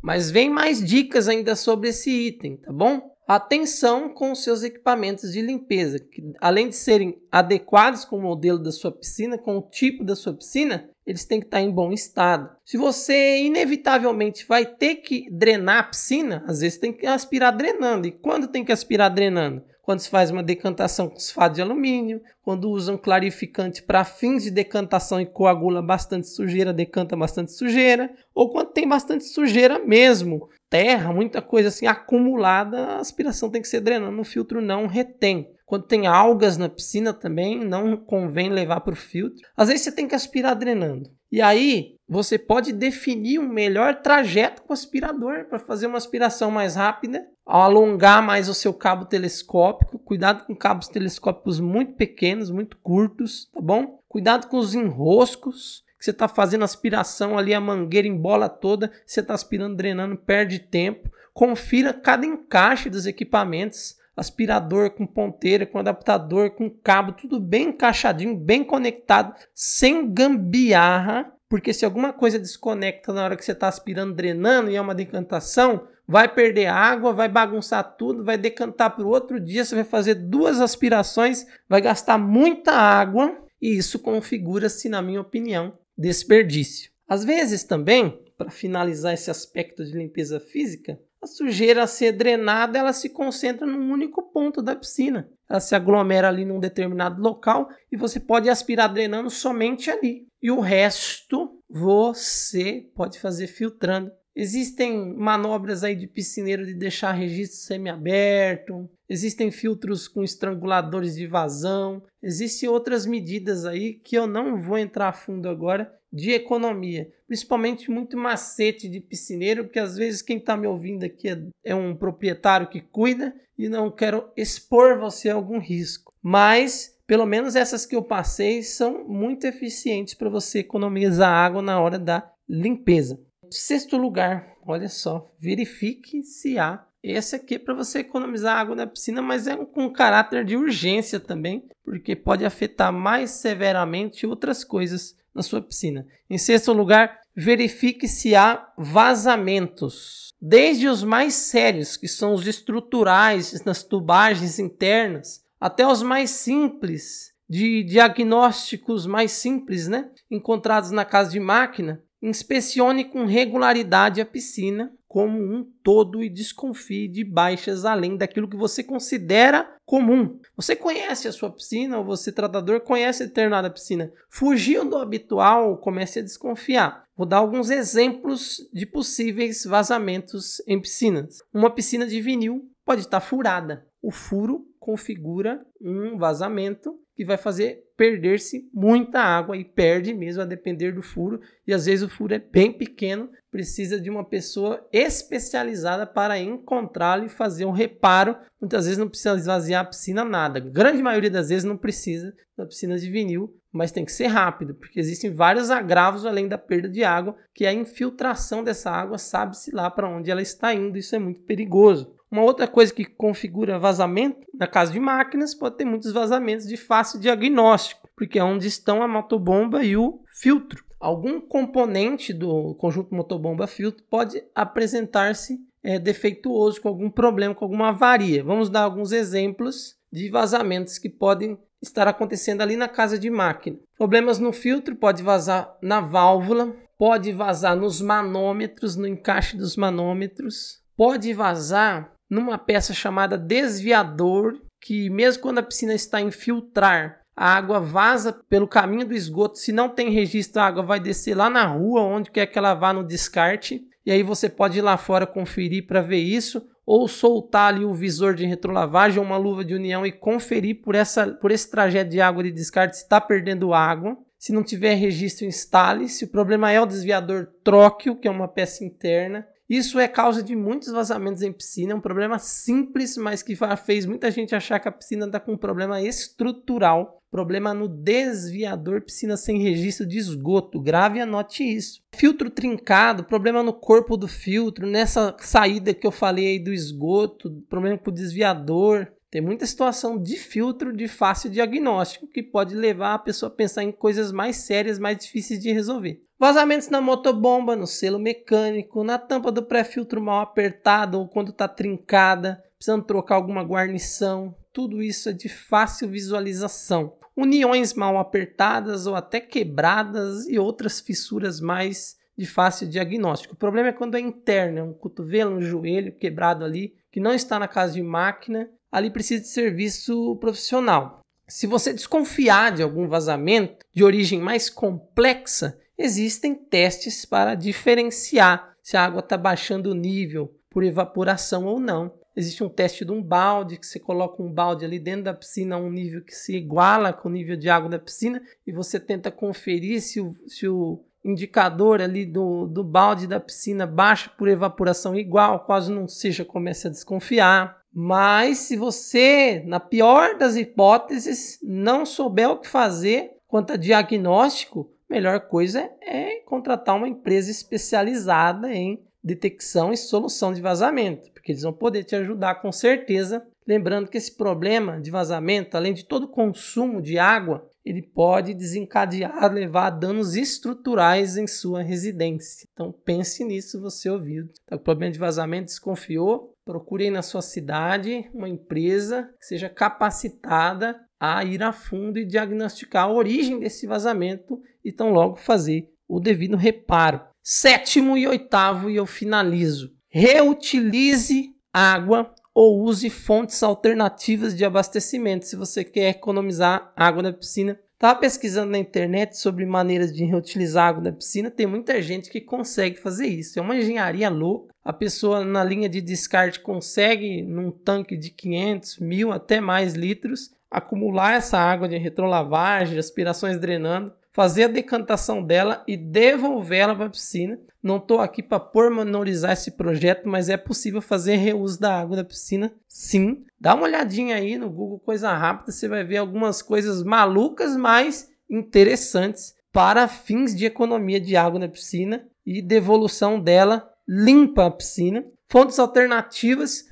Mas 0.00 0.30
vem 0.30 0.48
mais 0.48 0.82
dicas 0.82 1.28
ainda 1.28 1.54
sobre 1.54 1.90
esse 1.90 2.10
item, 2.10 2.56
tá 2.56 2.72
bom? 2.72 3.09
Atenção 3.32 4.08
com 4.08 4.34
seus 4.34 4.64
equipamentos 4.64 5.30
de 5.30 5.40
limpeza, 5.40 6.00
que 6.00 6.20
além 6.40 6.68
de 6.68 6.74
serem 6.74 7.16
adequados 7.30 8.04
com 8.04 8.16
o 8.16 8.20
modelo 8.20 8.58
da 8.58 8.72
sua 8.72 8.90
piscina, 8.90 9.38
com 9.38 9.56
o 9.56 9.62
tipo 9.62 10.02
da 10.02 10.16
sua 10.16 10.34
piscina, 10.34 10.90
eles 11.06 11.24
têm 11.24 11.38
que 11.38 11.46
estar 11.46 11.60
em 11.60 11.70
bom 11.70 11.92
estado. 11.92 12.50
Se 12.64 12.76
você 12.76 13.38
inevitavelmente 13.44 14.44
vai 14.48 14.66
ter 14.66 14.96
que 14.96 15.30
drenar 15.30 15.78
a 15.78 15.82
piscina, 15.84 16.42
às 16.44 16.58
vezes 16.58 16.76
tem 16.76 16.92
que 16.92 17.06
aspirar 17.06 17.52
drenando. 17.52 18.08
E 18.08 18.10
quando 18.10 18.48
tem 18.48 18.64
que 18.64 18.72
aspirar 18.72 19.08
drenando? 19.10 19.62
Quando 19.80 20.00
se 20.00 20.10
faz 20.10 20.32
uma 20.32 20.42
decantação 20.42 21.08
com 21.08 21.20
sulfato 21.20 21.54
de 21.54 21.62
alumínio, 21.62 22.20
quando 22.42 22.68
usa 22.68 22.92
um 22.92 22.98
clarificante 22.98 23.80
para 23.80 24.04
fins 24.04 24.42
de 24.42 24.50
decantação 24.50 25.20
e 25.20 25.26
coagula 25.26 25.80
bastante 25.80 26.26
sujeira, 26.26 26.72
decanta 26.72 27.16
bastante 27.16 27.52
sujeira, 27.52 28.10
ou 28.34 28.50
quando 28.50 28.72
tem 28.72 28.88
bastante 28.88 29.22
sujeira 29.24 29.78
mesmo, 29.78 30.48
terra, 30.70 31.12
muita 31.12 31.42
coisa 31.42 31.68
assim 31.68 31.86
acumulada, 31.86 32.78
a 32.78 33.00
aspiração 33.00 33.50
tem 33.50 33.60
que 33.60 33.68
ser 33.68 33.80
drenando, 33.80 34.20
o 34.20 34.24
filtro 34.24 34.62
não 34.62 34.86
retém. 34.86 35.52
Quando 35.66 35.86
tem 35.86 36.06
algas 36.06 36.56
na 36.56 36.68
piscina 36.68 37.12
também, 37.12 37.64
não 37.64 37.96
convém 37.96 38.50
levar 38.50 38.80
para 38.80 38.92
o 38.92 38.96
filtro. 38.96 39.40
Às 39.56 39.68
vezes 39.68 39.84
você 39.84 39.92
tem 39.92 40.08
que 40.08 40.16
aspirar 40.16 40.54
drenando. 40.54 41.08
E 41.30 41.40
aí, 41.40 41.94
você 42.08 42.36
pode 42.36 42.72
definir 42.72 43.38
um 43.38 43.48
melhor 43.48 44.02
trajeto 44.02 44.62
com 44.62 44.70
o 44.70 44.72
aspirador 44.72 45.44
para 45.48 45.60
fazer 45.60 45.86
uma 45.86 45.96
aspiração 45.96 46.50
mais 46.50 46.74
rápida, 46.74 47.24
alongar 47.46 48.20
mais 48.20 48.48
o 48.48 48.54
seu 48.54 48.74
cabo 48.74 49.04
telescópico. 49.04 49.96
Cuidado 50.00 50.44
com 50.44 50.56
cabos 50.56 50.88
telescópicos 50.88 51.60
muito 51.60 51.94
pequenos, 51.94 52.50
muito 52.50 52.76
curtos, 52.78 53.48
tá 53.54 53.60
bom? 53.60 54.00
Cuidado 54.08 54.48
com 54.48 54.58
os 54.58 54.74
enroscos 54.74 55.84
que 56.00 56.06
você 56.06 56.12
está 56.12 56.26
fazendo 56.26 56.64
aspiração 56.64 57.36
ali, 57.36 57.52
a 57.52 57.60
mangueira 57.60 58.08
em 58.08 58.16
bola 58.16 58.48
toda, 58.48 58.90
você 59.04 59.20
está 59.20 59.34
aspirando, 59.34 59.76
drenando, 59.76 60.16
perde 60.16 60.58
tempo. 60.58 61.10
Confira 61.34 61.92
cada 61.92 62.24
encaixe 62.24 62.88
dos 62.88 63.04
equipamentos 63.04 64.00
aspirador 64.16 64.90
com 64.90 65.06
ponteira, 65.06 65.66
com 65.66 65.78
adaptador, 65.78 66.50
com 66.50 66.68
cabo, 66.68 67.12
tudo 67.12 67.38
bem 67.38 67.68
encaixadinho, 67.68 68.36
bem 68.36 68.64
conectado, 68.64 69.34
sem 69.54 70.12
gambiarra, 70.12 71.32
porque 71.48 71.72
se 71.72 71.84
alguma 71.84 72.12
coisa 72.12 72.38
desconecta 72.38 73.12
na 73.12 73.24
hora 73.24 73.36
que 73.36 73.44
você 73.44 73.52
está 73.52 73.68
aspirando, 73.68 74.14
drenando 74.14 74.70
e 74.70 74.76
é 74.76 74.80
uma 74.80 74.94
decantação, 74.94 75.86
vai 76.06 76.28
perder 76.28 76.66
água, 76.66 77.12
vai 77.12 77.28
bagunçar 77.28 77.96
tudo, 77.96 78.24
vai 78.24 78.36
decantar 78.36 78.94
para 78.94 79.04
o 79.04 79.08
outro 79.08 79.38
dia, 79.38 79.64
você 79.64 79.74
vai 79.74 79.84
fazer 79.84 80.14
duas 80.14 80.60
aspirações, 80.60 81.46
vai 81.68 81.80
gastar 81.80 82.18
muita 82.18 82.72
água 82.72 83.36
e 83.60 83.76
isso 83.76 83.98
configura-se, 83.98 84.88
na 84.88 85.02
minha 85.02 85.20
opinião, 85.20 85.78
desperdício. 86.00 86.90
Às 87.06 87.24
vezes 87.24 87.64
também, 87.64 88.24
para 88.38 88.50
finalizar 88.50 89.12
esse 89.12 89.30
aspecto 89.30 89.84
de 89.84 89.92
limpeza 89.92 90.40
física, 90.40 90.98
a 91.22 91.26
sujeira 91.26 91.82
a 91.82 91.86
ser 91.86 92.12
drenada, 92.12 92.78
ela 92.78 92.94
se 92.94 93.10
concentra 93.10 93.66
num 93.66 93.92
único 93.92 94.22
ponto 94.32 94.62
da 94.62 94.74
piscina. 94.74 95.28
Ela 95.48 95.60
se 95.60 95.74
aglomera 95.74 96.28
ali 96.28 96.46
num 96.46 96.58
determinado 96.58 97.20
local 97.20 97.68
e 97.92 97.96
você 97.96 98.18
pode 98.18 98.48
aspirar 98.48 98.88
drenando 98.88 99.28
somente 99.28 99.90
ali. 99.90 100.26
E 100.42 100.50
o 100.50 100.60
resto 100.60 101.60
você 101.68 102.88
pode 102.94 103.20
fazer 103.20 103.48
filtrando. 103.48 104.10
Existem 104.34 105.14
manobras 105.16 105.82
aí 105.82 105.94
de 105.94 106.06
piscineiro 106.06 106.64
de 106.64 106.74
deixar 106.74 107.12
registro 107.12 107.58
semiaberto, 107.58 108.88
existem 109.08 109.50
filtros 109.50 110.06
com 110.06 110.22
estranguladores 110.22 111.16
de 111.16 111.26
vazão, 111.26 112.02
existem 112.22 112.68
outras 112.68 113.04
medidas 113.04 113.66
aí 113.66 113.94
que 113.94 114.16
eu 114.16 114.26
não 114.26 114.60
vou 114.60 114.78
entrar 114.78 115.08
a 115.08 115.12
fundo 115.12 115.48
agora, 115.48 115.92
de 116.12 116.32
economia, 116.32 117.08
principalmente 117.26 117.90
muito 117.90 118.16
macete 118.16 118.88
de 118.88 119.00
piscineiro, 119.00 119.64
porque 119.64 119.78
às 119.78 119.96
vezes 119.96 120.22
quem 120.22 120.38
está 120.38 120.56
me 120.56 120.66
ouvindo 120.66 121.04
aqui 121.04 121.28
é, 121.28 121.40
é, 121.64 121.74
um 121.74 121.94
proprietário 121.94 122.68
que 122.68 122.80
cuida 122.80 123.34
e 123.56 123.68
não 123.68 123.90
quero 123.90 124.28
expor 124.36 124.98
você 124.98 125.30
a 125.30 125.34
algum 125.34 125.58
risco. 125.58 126.12
Mas 126.20 126.98
pelo 127.06 127.26
menos 127.26 127.56
essas 127.56 127.86
que 127.86 127.94
eu 127.94 128.02
passei 128.02 128.62
são 128.62 129.04
muito 129.06 129.44
eficientes 129.44 130.14
para 130.14 130.28
você 130.28 130.60
economizar 130.60 131.28
água 131.28 131.60
na 131.62 131.80
hora 131.80 131.98
da 131.98 132.28
limpeza. 132.48 133.20
Sexto 133.50 133.96
lugar, 133.96 134.56
olha 134.64 134.88
só, 134.88 135.30
verifique 135.38 136.22
se 136.22 136.58
há 136.58 136.86
esse 137.02 137.34
aqui 137.34 137.54
é 137.54 137.58
para 137.58 137.72
você 137.72 138.00
economizar 138.00 138.58
água 138.58 138.76
na 138.76 138.86
piscina, 138.86 139.22
mas 139.22 139.46
é 139.46 139.56
com 139.56 139.90
caráter 139.90 140.44
de 140.44 140.56
urgência 140.56 141.18
também, 141.18 141.64
porque 141.82 142.14
pode 142.14 142.44
afetar 142.44 142.92
mais 142.92 143.30
severamente 143.30 144.26
outras 144.26 144.62
coisas 144.62 145.16
na 145.34 145.42
sua 145.42 145.62
piscina. 145.62 146.06
Em 146.28 146.36
sexto 146.36 146.72
lugar, 146.72 147.20
verifique 147.34 148.06
se 148.06 148.34
há 148.34 148.70
vazamentos. 148.76 150.28
Desde 150.40 150.88
os 150.88 151.02
mais 151.02 151.34
sérios, 151.34 151.96
que 151.96 152.08
são 152.08 152.34
os 152.34 152.46
estruturais 152.46 153.64
nas 153.64 153.82
tubagens 153.82 154.58
internas, 154.58 155.42
até 155.58 155.86
os 155.86 156.02
mais 156.02 156.30
simples, 156.30 157.32
de 157.48 157.82
diagnósticos 157.82 159.06
mais 159.06 159.32
simples, 159.32 159.88
né? 159.88 160.10
Encontrados 160.30 160.90
na 160.90 161.04
casa 161.04 161.30
de 161.30 161.40
máquina, 161.40 162.02
inspecione 162.22 163.04
com 163.04 163.24
regularidade 163.24 164.20
a 164.20 164.26
piscina 164.26 164.92
como 165.10 165.40
um 165.40 165.64
todo 165.82 166.22
e 166.22 166.30
desconfie 166.30 167.08
de 167.08 167.24
baixas 167.24 167.84
além 167.84 168.16
daquilo 168.16 168.48
que 168.48 168.56
você 168.56 168.80
considera 168.80 169.68
comum. 169.84 170.38
Você 170.56 170.76
conhece 170.76 171.26
a 171.26 171.32
sua 171.32 171.50
piscina, 171.50 171.98
ou 171.98 172.04
você, 172.04 172.30
tratador, 172.30 172.80
conhece 172.82 173.26
determinada 173.26 173.68
piscina. 173.68 174.12
Fugiu 174.28 174.88
do 174.88 174.96
habitual, 174.96 175.78
comece 175.78 176.20
a 176.20 176.22
desconfiar. 176.22 177.02
Vou 177.16 177.26
dar 177.26 177.38
alguns 177.38 177.70
exemplos 177.70 178.58
de 178.72 178.86
possíveis 178.86 179.64
vazamentos 179.64 180.62
em 180.64 180.80
piscinas. 180.80 181.38
Uma 181.52 181.70
piscina 181.70 182.06
de 182.06 182.20
vinil 182.20 182.70
pode 182.84 183.00
estar 183.00 183.20
furada. 183.20 183.84
O 184.00 184.12
furo 184.12 184.64
configura 184.78 185.66
um 185.80 186.16
vazamento 186.16 186.96
que 187.20 187.24
vai 187.26 187.36
fazer 187.36 187.84
perder-se 187.98 188.66
muita 188.72 189.20
água 189.20 189.54
e 189.54 189.62
perde 189.62 190.14
mesmo 190.14 190.40
a 190.40 190.46
depender 190.46 190.90
do 190.90 191.02
furo. 191.02 191.38
E 191.66 191.74
às 191.74 191.84
vezes 191.84 192.02
o 192.02 192.08
furo 192.08 192.32
é 192.32 192.38
bem 192.38 192.72
pequeno, 192.72 193.28
precisa 193.50 194.00
de 194.00 194.08
uma 194.08 194.24
pessoa 194.24 194.88
especializada 194.90 196.06
para 196.06 196.38
encontrá-lo 196.38 197.26
e 197.26 197.28
fazer 197.28 197.66
um 197.66 197.72
reparo. 197.72 198.38
Muitas 198.58 198.86
vezes 198.86 198.98
não 198.98 199.06
precisa 199.06 199.36
esvaziar 199.36 199.82
a 199.82 199.84
piscina 199.86 200.24
nada. 200.24 200.60
Grande 200.60 201.02
maioria 201.02 201.28
das 201.28 201.50
vezes 201.50 201.64
não 201.64 201.76
precisa 201.76 202.32
da 202.56 202.64
piscina 202.64 202.96
de 202.96 203.10
vinil, 203.10 203.54
mas 203.70 203.92
tem 203.92 204.06
que 204.06 204.12
ser 204.12 204.28
rápido, 204.28 204.74
porque 204.74 204.98
existem 204.98 205.30
vários 205.30 205.70
agravos 205.70 206.24
além 206.24 206.48
da 206.48 206.56
perda 206.56 206.88
de 206.88 207.04
água, 207.04 207.36
que 207.54 207.66
é 207.66 207.68
a 207.68 207.74
infiltração 207.74 208.64
dessa 208.64 208.90
água, 208.90 209.18
sabe-se 209.18 209.74
lá 209.74 209.90
para 209.90 210.08
onde 210.08 210.30
ela 210.30 210.40
está 210.40 210.72
indo, 210.72 210.96
isso 210.96 211.14
é 211.14 211.18
muito 211.18 211.42
perigoso. 211.42 212.14
Uma 212.30 212.42
outra 212.42 212.68
coisa 212.68 212.94
que 212.94 213.04
configura 213.04 213.78
vazamento 213.78 214.46
na 214.54 214.66
casa 214.66 214.92
de 214.92 215.00
máquinas 215.00 215.54
pode 215.54 215.76
ter 215.76 215.84
muitos 215.84 216.12
vazamentos 216.12 216.66
de 216.66 216.76
fácil 216.76 217.18
diagnóstico, 217.18 218.08
porque 218.16 218.38
é 218.38 218.44
onde 218.44 218.68
estão 218.68 219.02
a 219.02 219.08
motobomba 219.08 219.82
e 219.82 219.96
o 219.96 220.20
filtro. 220.32 220.84
Algum 221.00 221.40
componente 221.40 222.32
do 222.32 222.74
conjunto 222.74 223.14
motobomba-filtro 223.14 224.04
pode 224.08 224.44
apresentar-se 224.54 225.58
é, 225.82 225.98
defeituoso, 225.98 226.80
com 226.80 226.88
algum 226.88 227.10
problema, 227.10 227.54
com 227.54 227.64
alguma 227.64 227.88
avaria. 227.88 228.44
Vamos 228.44 228.68
dar 228.68 228.82
alguns 228.82 229.10
exemplos 229.10 229.96
de 230.12 230.28
vazamentos 230.28 230.98
que 230.98 231.08
podem 231.08 231.58
estar 231.82 232.06
acontecendo 232.06 232.60
ali 232.60 232.76
na 232.76 232.86
casa 232.88 233.18
de 233.18 233.30
máquina. 233.30 233.78
Problemas 233.96 234.38
no 234.38 234.52
filtro, 234.52 234.94
pode 234.94 235.22
vazar 235.22 235.76
na 235.82 236.00
válvula, 236.00 236.76
pode 236.98 237.32
vazar 237.32 237.74
nos 237.74 238.00
manômetros, 238.00 238.94
no 238.94 239.06
encaixe 239.06 239.56
dos 239.56 239.76
manômetros, 239.76 240.82
pode 240.96 241.32
vazar 241.32 242.12
numa 242.30 242.56
peça 242.56 242.94
chamada 242.94 243.36
desviador, 243.36 244.60
que 244.80 245.10
mesmo 245.10 245.42
quando 245.42 245.58
a 245.58 245.62
piscina 245.62 245.92
está 245.92 246.20
em 246.20 246.30
filtrar, 246.30 247.20
a 247.36 247.54
água 247.54 247.80
vaza 247.80 248.32
pelo 248.32 248.68
caminho 248.68 249.06
do 249.06 249.14
esgoto. 249.14 249.58
Se 249.58 249.72
não 249.72 249.88
tem 249.88 250.10
registro, 250.10 250.60
a 250.60 250.66
água 250.66 250.82
vai 250.82 251.00
descer 251.00 251.34
lá 251.34 251.50
na 251.50 251.64
rua, 251.66 252.02
onde 252.02 252.30
quer 252.30 252.46
que 252.46 252.58
ela 252.58 252.74
vá 252.74 252.92
no 252.92 253.02
descarte. 253.02 253.82
E 254.04 254.10
aí 254.10 254.22
você 254.22 254.48
pode 254.48 254.78
ir 254.78 254.82
lá 254.82 254.96
fora 254.96 255.26
conferir 255.26 255.86
para 255.86 256.02
ver 256.02 256.18
isso, 256.18 256.68
ou 256.84 257.06
soltar 257.08 257.72
ali 257.72 257.84
o 257.84 257.94
visor 257.94 258.34
de 258.34 258.44
retrolavagem 258.44 259.18
ou 259.18 259.24
uma 259.24 259.36
luva 259.36 259.64
de 259.64 259.74
união 259.74 260.04
e 260.04 260.12
conferir 260.12 260.82
por, 260.82 260.94
essa, 260.94 261.28
por 261.28 261.50
esse 261.50 261.70
trajeto 261.70 262.10
de 262.10 262.20
água 262.20 262.42
de 262.42 262.50
descarte 262.50 262.96
se 262.96 263.04
está 263.04 263.20
perdendo 263.20 263.72
água. 263.72 264.18
Se 264.38 264.52
não 264.52 264.62
tiver 264.62 264.94
registro, 264.94 265.44
instale. 265.44 266.08
Se 266.08 266.24
o 266.24 266.28
problema 266.28 266.72
é 266.72 266.80
o 266.80 266.86
desviador, 266.86 267.48
troque-o, 267.62 268.16
que 268.16 268.26
é 268.26 268.30
uma 268.30 268.48
peça 268.48 268.84
interna. 268.84 269.46
Isso 269.70 270.00
é 270.00 270.08
causa 270.08 270.42
de 270.42 270.56
muitos 270.56 270.90
vazamentos 270.90 271.42
em 271.42 271.52
piscina, 271.52 271.92
é 271.92 271.94
um 271.94 272.00
problema 272.00 272.40
simples, 272.40 273.16
mas 273.16 273.40
que 273.40 273.56
fez 273.86 274.04
muita 274.04 274.28
gente 274.28 274.52
achar 274.52 274.80
que 274.80 274.88
a 274.88 274.92
piscina 274.92 275.26
está 275.26 275.38
com 275.38 275.52
um 275.52 275.56
problema 275.56 276.02
estrutural, 276.02 277.22
problema 277.30 277.72
no 277.72 277.86
desviador, 277.86 279.00
piscina 279.00 279.36
sem 279.36 279.62
registro 279.62 280.04
de 280.04 280.18
esgoto. 280.18 280.80
Grave 280.80 281.20
anote 281.20 281.62
isso. 281.62 282.02
Filtro 282.12 282.50
trincado, 282.50 283.22
problema 283.22 283.62
no 283.62 283.72
corpo 283.72 284.16
do 284.16 284.26
filtro, 284.26 284.88
nessa 284.88 285.36
saída 285.38 285.94
que 285.94 286.04
eu 286.04 286.10
falei 286.10 286.48
aí 286.48 286.58
do 286.58 286.72
esgoto, 286.72 287.62
problema 287.68 287.96
com 287.96 288.10
o 288.10 288.14
desviador. 288.14 289.06
Tem 289.30 289.40
muita 289.40 289.64
situação 289.64 290.20
de 290.20 290.36
filtro 290.36 290.92
de 290.92 291.06
fácil 291.06 291.50
diagnóstico 291.50 292.26
que 292.26 292.42
pode 292.42 292.74
levar 292.74 293.14
a 293.14 293.18
pessoa 293.18 293.48
a 293.48 293.54
pensar 293.54 293.84
em 293.84 293.92
coisas 293.92 294.32
mais 294.32 294.56
sérias, 294.56 294.98
mais 294.98 295.18
difíceis 295.18 295.60
de 295.60 295.72
resolver. 295.72 296.20
Vazamentos 296.36 296.88
na 296.88 297.00
motobomba, 297.00 297.76
no 297.76 297.86
selo 297.86 298.18
mecânico, 298.18 299.04
na 299.04 299.18
tampa 299.18 299.52
do 299.52 299.62
pré-filtro 299.62 300.20
mal 300.20 300.40
apertada 300.40 301.16
ou 301.16 301.28
quando 301.28 301.50
está 301.50 301.68
trincada, 301.68 302.60
precisando 302.76 303.04
trocar 303.04 303.36
alguma 303.36 303.62
guarnição, 303.62 304.56
tudo 304.72 305.00
isso 305.00 305.28
é 305.28 305.32
de 305.32 305.48
fácil 305.48 306.08
visualização. 306.08 307.16
Uniões 307.36 307.94
mal 307.94 308.18
apertadas 308.18 309.06
ou 309.06 309.14
até 309.14 309.38
quebradas 309.38 310.48
e 310.48 310.58
outras 310.58 310.98
fissuras 310.98 311.60
mais 311.60 312.16
de 312.36 312.46
fácil 312.46 312.88
diagnóstico. 312.88 313.54
O 313.54 313.58
problema 313.58 313.90
é 313.90 313.92
quando 313.92 314.16
é 314.16 314.20
interno, 314.20 314.78
é 314.78 314.82
um 314.82 314.92
cotovelo, 314.92 315.56
um 315.56 315.60
joelho 315.62 316.10
quebrado 316.12 316.64
ali, 316.64 316.94
que 317.12 317.20
não 317.20 317.32
está 317.32 317.58
na 317.58 317.68
casa 317.68 317.92
de 317.92 318.02
máquina, 318.02 318.68
ali 318.90 319.10
precisa 319.10 319.42
de 319.42 319.48
serviço 319.48 320.36
profissional. 320.36 321.20
Se 321.46 321.66
você 321.66 321.92
desconfiar 321.92 322.72
de 322.72 322.82
algum 322.82 323.08
vazamento 323.08 323.84
de 323.92 324.04
origem 324.04 324.40
mais 324.40 324.70
complexa, 324.70 325.78
existem 325.98 326.54
testes 326.54 327.24
para 327.24 327.54
diferenciar 327.54 328.74
se 328.82 328.96
a 328.96 329.04
água 329.04 329.20
está 329.20 329.36
baixando 329.36 329.90
o 329.90 329.94
nível 329.94 330.54
por 330.70 330.84
evaporação 330.84 331.66
ou 331.66 331.80
não. 331.80 332.12
Existe 332.36 332.62
um 332.62 332.68
teste 332.68 333.04
de 333.04 333.10
um 333.10 333.20
balde, 333.20 333.76
que 333.76 333.86
você 333.86 333.98
coloca 333.98 334.40
um 334.40 334.50
balde 334.50 334.84
ali 334.84 334.98
dentro 334.98 335.24
da 335.24 335.34
piscina 335.34 335.74
a 335.74 335.78
um 335.78 335.90
nível 335.90 336.24
que 336.24 336.34
se 336.34 336.56
iguala 336.56 337.12
com 337.12 337.28
o 337.28 337.32
nível 337.32 337.56
de 337.56 337.68
água 337.68 337.90
da 337.90 337.98
piscina 337.98 338.40
e 338.66 338.72
você 338.72 339.00
tenta 339.00 339.30
conferir 339.30 340.00
se 340.00 340.20
o, 340.20 340.34
se 340.46 340.68
o 340.68 341.04
indicador 341.24 342.00
ali 342.00 342.24
do, 342.24 342.66
do 342.66 342.82
balde 342.82 343.26
da 343.26 343.40
piscina 343.40 343.86
baixa 343.86 344.30
por 344.30 344.48
evaporação 344.48 345.16
igual, 345.16 345.64
quase 345.64 345.92
não 345.92 346.06
seja, 346.08 346.44
comece 346.44 346.86
a 346.86 346.90
desconfiar. 346.90 347.79
Mas 347.92 348.58
se 348.58 348.76
você, 348.76 349.62
na 349.66 349.80
pior 349.80 350.38
das 350.38 350.56
hipóteses, 350.56 351.58
não 351.62 352.06
souber 352.06 352.50
o 352.50 352.58
que 352.58 352.68
fazer 352.68 353.32
quanto 353.48 353.72
a 353.72 353.76
diagnóstico, 353.76 354.90
melhor 355.08 355.40
coisa 355.40 355.90
é 356.00 356.36
contratar 356.46 356.96
uma 356.96 357.08
empresa 357.08 357.50
especializada 357.50 358.72
em 358.72 359.02
detecção 359.22 359.92
e 359.92 359.96
solução 359.96 360.52
de 360.52 360.62
vazamento, 360.62 361.30
porque 361.32 361.52
eles 361.52 361.62
vão 361.62 361.72
poder 361.72 362.04
te 362.04 362.14
ajudar 362.16 362.56
com 362.56 362.72
certeza. 362.72 363.44
Lembrando 363.66 364.08
que 364.08 364.16
esse 364.16 364.36
problema 364.36 365.00
de 365.00 365.10
vazamento, 365.10 365.76
além 365.76 365.92
de 365.92 366.04
todo 366.04 366.24
o 366.24 366.28
consumo 366.28 367.02
de 367.02 367.18
água, 367.18 367.68
ele 367.84 368.02
pode 368.02 368.54
desencadear, 368.54 369.52
levar 369.52 369.86
a 369.86 369.90
danos 369.90 370.34
estruturais 370.36 371.36
em 371.36 371.46
sua 371.46 371.82
residência. 371.82 372.66
Então 372.72 372.92
pense 373.04 373.44
nisso, 373.44 373.80
você 373.80 374.08
ouviu. 374.08 374.48
Tá 374.66 374.76
com 374.76 374.84
problema 374.84 375.12
de 375.12 375.18
vazamento, 375.18 375.66
desconfiou? 375.66 376.54
Procure 376.70 377.10
na 377.10 377.20
sua 377.20 377.42
cidade 377.42 378.30
uma 378.32 378.48
empresa 378.48 379.28
que 379.40 379.44
seja 379.44 379.68
capacitada 379.68 381.00
a 381.18 381.44
ir 381.44 381.64
a 381.64 381.72
fundo 381.72 382.16
e 382.16 382.24
diagnosticar 382.24 383.06
a 383.06 383.12
origem 383.12 383.58
desse 383.58 383.88
vazamento 383.88 384.62
e 384.84 384.90
então 384.90 385.10
logo 385.10 385.34
fazer 385.34 385.90
o 386.06 386.20
devido 386.20 386.56
reparo. 386.56 387.22
Sétimo 387.42 388.16
e 388.16 388.24
oitavo, 388.24 388.88
e 388.88 388.94
eu 388.94 389.04
finalizo. 389.04 389.92
Reutilize 390.08 391.52
água 391.72 392.32
ou 392.54 392.84
use 392.84 393.10
fontes 393.10 393.60
alternativas 393.64 394.56
de 394.56 394.64
abastecimento 394.64 395.46
se 395.46 395.56
você 395.56 395.82
quer 395.82 396.10
economizar 396.10 396.92
água 396.94 397.20
da 397.20 397.32
piscina. 397.32 397.80
Estava 398.00 398.18
pesquisando 398.18 398.72
na 398.72 398.78
internet 398.78 399.36
sobre 399.36 399.66
maneiras 399.66 400.10
de 400.10 400.24
reutilizar 400.24 400.88
água 400.88 401.02
da 401.02 401.12
piscina. 401.12 401.50
Tem 401.50 401.66
muita 401.66 402.00
gente 402.00 402.30
que 402.30 402.40
consegue 402.40 402.96
fazer 402.96 403.26
isso. 403.26 403.58
É 403.58 403.62
uma 403.62 403.76
engenharia 403.76 404.30
louca. 404.30 404.74
A 404.82 404.90
pessoa 404.90 405.44
na 405.44 405.62
linha 405.62 405.86
de 405.86 406.00
descarte 406.00 406.60
consegue, 406.60 407.42
num 407.42 407.70
tanque 407.70 408.16
de 408.16 408.30
500, 408.30 409.00
mil 409.00 409.30
até 409.30 409.60
mais 409.60 409.92
litros, 409.92 410.50
acumular 410.70 411.34
essa 411.34 411.58
água 411.58 411.86
de 411.86 411.98
retrolavagem, 411.98 412.98
aspirações 412.98 413.60
drenando 413.60 414.14
fazer 414.40 414.64
a 414.64 414.68
decantação 414.68 415.42
dela 415.42 415.84
e 415.86 415.98
devolvê-la 415.98 416.94
para 416.94 417.04
a 417.04 417.10
piscina. 417.10 417.60
Não 417.82 417.98
estou 417.98 418.20
aqui 418.20 418.42
para 418.42 418.58
pormenorizar 418.58 419.52
esse 419.52 419.72
projeto, 419.72 420.26
mas 420.26 420.48
é 420.48 420.56
possível 420.56 421.02
fazer 421.02 421.36
reuso 421.36 421.78
da 421.78 422.00
água 422.00 422.16
da 422.16 422.24
piscina, 422.24 422.72
sim. 422.88 423.44
Dá 423.60 423.74
uma 423.74 423.84
olhadinha 423.84 424.36
aí 424.36 424.56
no 424.56 424.70
Google 424.70 424.98
Coisa 424.98 425.30
Rápida, 425.30 425.72
você 425.72 425.86
vai 425.86 426.04
ver 426.04 426.16
algumas 426.16 426.62
coisas 426.62 427.02
malucas, 427.02 427.76
mas 427.76 428.30
interessantes 428.48 429.54
para 429.70 430.08
fins 430.08 430.56
de 430.56 430.64
economia 430.64 431.20
de 431.20 431.36
água 431.36 431.60
na 431.60 431.68
piscina 431.68 432.26
e 432.46 432.62
devolução 432.62 433.38
dela 433.38 433.90
limpa 434.08 434.64
a 434.64 434.70
piscina. 434.70 435.22
Fontes 435.50 435.78
alternativas, 435.78 436.86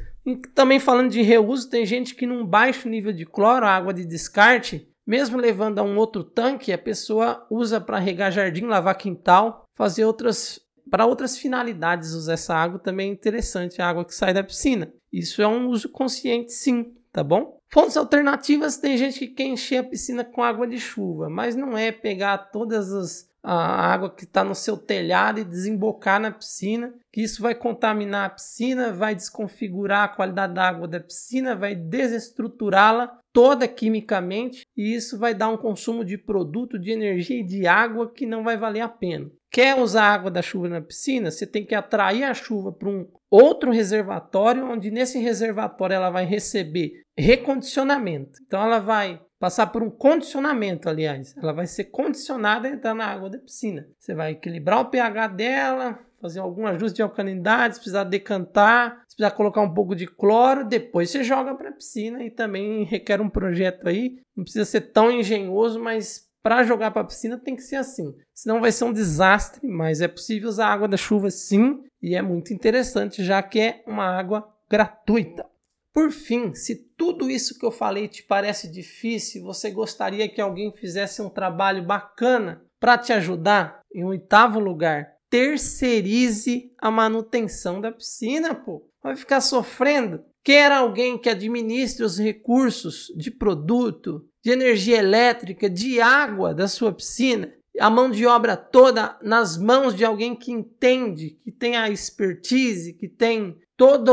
também 0.54 0.78
falando 0.78 1.10
de 1.10 1.22
reuso, 1.22 1.70
tem 1.70 1.86
gente 1.86 2.14
que 2.14 2.26
num 2.26 2.44
baixo 2.44 2.90
nível 2.90 3.12
de 3.14 3.24
cloro, 3.24 3.64
água 3.64 3.94
de 3.94 4.04
descarte, 4.04 4.86
mesmo 5.08 5.38
levando 5.38 5.78
a 5.78 5.82
um 5.82 5.96
outro 5.96 6.22
tanque, 6.22 6.70
a 6.70 6.76
pessoa 6.76 7.46
usa 7.50 7.80
para 7.80 7.98
regar 7.98 8.30
jardim, 8.30 8.66
lavar 8.66 8.94
quintal, 8.94 9.64
fazer 9.74 10.04
outras 10.04 10.60
para 10.90 11.06
outras 11.06 11.36
finalidades 11.36 12.12
usar 12.12 12.34
essa 12.34 12.54
água 12.54 12.78
também 12.78 13.10
é 13.10 13.12
interessante, 13.12 13.80
a 13.80 13.88
água 13.88 14.04
que 14.04 14.14
sai 14.14 14.32
da 14.32 14.42
piscina. 14.42 14.92
Isso 15.12 15.42
é 15.42 15.48
um 15.48 15.68
uso 15.68 15.90
consciente, 15.90 16.52
sim, 16.52 16.94
tá 17.12 17.22
bom? 17.22 17.58
Fontes 17.70 17.96
alternativas, 17.96 18.78
tem 18.78 18.96
gente 18.96 19.18
que 19.18 19.28
quer 19.28 19.44
encher 19.44 19.78
a 19.78 19.84
piscina 19.84 20.24
com 20.24 20.42
água 20.42 20.66
de 20.66 20.78
chuva, 20.78 21.28
mas 21.28 21.54
não 21.54 21.76
é 21.76 21.92
pegar 21.92 22.38
todas 22.38 22.92
as 22.92 23.28
a 23.42 23.92
água 23.92 24.10
que 24.10 24.24
está 24.24 24.42
no 24.42 24.54
seu 24.54 24.76
telhado 24.76 25.40
e 25.40 25.44
desembocar 25.44 26.20
na 26.20 26.30
piscina, 26.30 26.92
que 27.12 27.22
isso 27.22 27.40
vai 27.40 27.54
contaminar 27.54 28.26
a 28.26 28.30
piscina, 28.30 28.92
vai 28.92 29.14
desconfigurar 29.14 30.04
a 30.04 30.08
qualidade 30.08 30.54
da 30.54 30.68
água 30.68 30.88
da 30.88 31.00
piscina, 31.00 31.54
vai 31.54 31.74
desestruturá-la 31.74 33.18
toda 33.38 33.68
quimicamente 33.68 34.66
e 34.76 34.96
isso 34.96 35.16
vai 35.16 35.32
dar 35.32 35.48
um 35.48 35.56
consumo 35.56 36.04
de 36.04 36.18
produto, 36.18 36.76
de 36.76 36.90
energia 36.90 37.38
e 37.38 37.46
de 37.46 37.68
água 37.68 38.12
que 38.12 38.26
não 38.26 38.42
vai 38.42 38.56
valer 38.56 38.80
a 38.80 38.88
pena. 38.88 39.30
Quer 39.48 39.78
usar 39.78 40.12
água 40.12 40.28
da 40.28 40.42
chuva 40.42 40.68
na 40.68 40.80
piscina? 40.80 41.30
Você 41.30 41.46
tem 41.46 41.64
que 41.64 41.72
atrair 41.72 42.24
a 42.24 42.34
chuva 42.34 42.72
para 42.72 42.88
um 42.88 43.06
outro 43.30 43.70
reservatório, 43.70 44.68
onde 44.68 44.90
nesse 44.90 45.20
reservatório 45.20 45.94
ela 45.94 46.10
vai 46.10 46.24
receber 46.24 46.90
recondicionamento. 47.16 48.40
Então 48.44 48.60
ela 48.60 48.80
vai 48.80 49.22
passar 49.38 49.68
por 49.68 49.84
um 49.84 49.90
condicionamento, 49.90 50.88
aliás. 50.88 51.32
Ela 51.40 51.52
vai 51.52 51.68
ser 51.68 51.84
condicionada 51.84 52.66
a 52.66 52.72
entrar 52.72 52.92
na 52.92 53.06
água 53.06 53.30
da 53.30 53.38
piscina. 53.38 53.86
Você 54.00 54.16
vai 54.16 54.32
equilibrar 54.32 54.80
o 54.80 54.90
pH 54.90 55.28
dela, 55.28 56.00
fazer 56.20 56.40
algum 56.40 56.66
ajuste 56.66 56.96
de 56.96 57.02
alcalinidade, 57.02 57.74
se 57.74 57.80
precisar 57.80 58.04
decantar, 58.04 59.02
se 59.08 59.16
precisar 59.16 59.36
colocar 59.36 59.60
um 59.60 59.72
pouco 59.72 59.94
de 59.94 60.06
cloro, 60.06 60.64
depois 60.64 61.10
você 61.10 61.22
joga 61.22 61.54
para 61.54 61.70
a 61.70 61.72
piscina 61.72 62.24
e 62.24 62.30
também 62.30 62.84
requer 62.84 63.20
um 63.20 63.28
projeto 63.28 63.88
aí. 63.88 64.18
Não 64.36 64.44
precisa 64.44 64.64
ser 64.64 64.92
tão 64.92 65.10
engenhoso, 65.10 65.80
mas 65.80 66.28
para 66.42 66.62
jogar 66.62 66.90
para 66.90 67.02
a 67.02 67.06
piscina 67.06 67.38
tem 67.38 67.56
que 67.56 67.62
ser 67.62 67.76
assim. 67.76 68.14
Senão 68.34 68.60
vai 68.60 68.72
ser 68.72 68.84
um 68.84 68.92
desastre, 68.92 69.66
mas 69.66 70.00
é 70.00 70.08
possível 70.08 70.48
usar 70.48 70.68
água 70.68 70.88
da 70.88 70.96
chuva 70.96 71.30
sim, 71.30 71.82
e 72.00 72.14
é 72.14 72.22
muito 72.22 72.52
interessante, 72.52 73.24
já 73.24 73.42
que 73.42 73.60
é 73.60 73.82
uma 73.86 74.04
água 74.04 74.48
gratuita. 74.70 75.44
Por 75.92 76.12
fim, 76.12 76.54
se 76.54 76.76
tudo 76.96 77.28
isso 77.28 77.58
que 77.58 77.66
eu 77.66 77.72
falei 77.72 78.06
te 78.06 78.22
parece 78.22 78.70
difícil, 78.70 79.42
você 79.42 79.70
gostaria 79.70 80.28
que 80.28 80.40
alguém 80.40 80.72
fizesse 80.72 81.20
um 81.20 81.28
trabalho 81.28 81.84
bacana 81.84 82.62
para 82.78 82.96
te 82.96 83.12
ajudar? 83.12 83.80
Em 83.92 84.04
oitavo 84.04 84.60
lugar, 84.60 85.17
terceirize 85.30 86.72
a 86.78 86.90
manutenção 86.90 87.80
da 87.80 87.92
piscina, 87.92 88.54
pô. 88.54 88.86
Vai 89.02 89.16
ficar 89.16 89.40
sofrendo? 89.40 90.24
Quer 90.42 90.72
alguém 90.72 91.18
que 91.18 91.28
administre 91.28 92.04
os 92.04 92.18
recursos 92.18 93.12
de 93.16 93.30
produto, 93.30 94.26
de 94.42 94.50
energia 94.50 94.98
elétrica, 94.98 95.68
de 95.68 96.00
água 96.00 96.54
da 96.54 96.66
sua 96.66 96.92
piscina? 96.92 97.52
A 97.78 97.88
mão 97.88 98.10
de 98.10 98.26
obra 98.26 98.56
toda 98.56 99.16
nas 99.22 99.56
mãos 99.56 99.94
de 99.94 100.04
alguém 100.04 100.34
que 100.34 100.50
entende, 100.50 101.38
que 101.44 101.52
tem 101.52 101.76
a 101.76 101.88
expertise, 101.88 102.94
que 102.94 103.08
tem 103.08 103.56
toda 103.76 104.10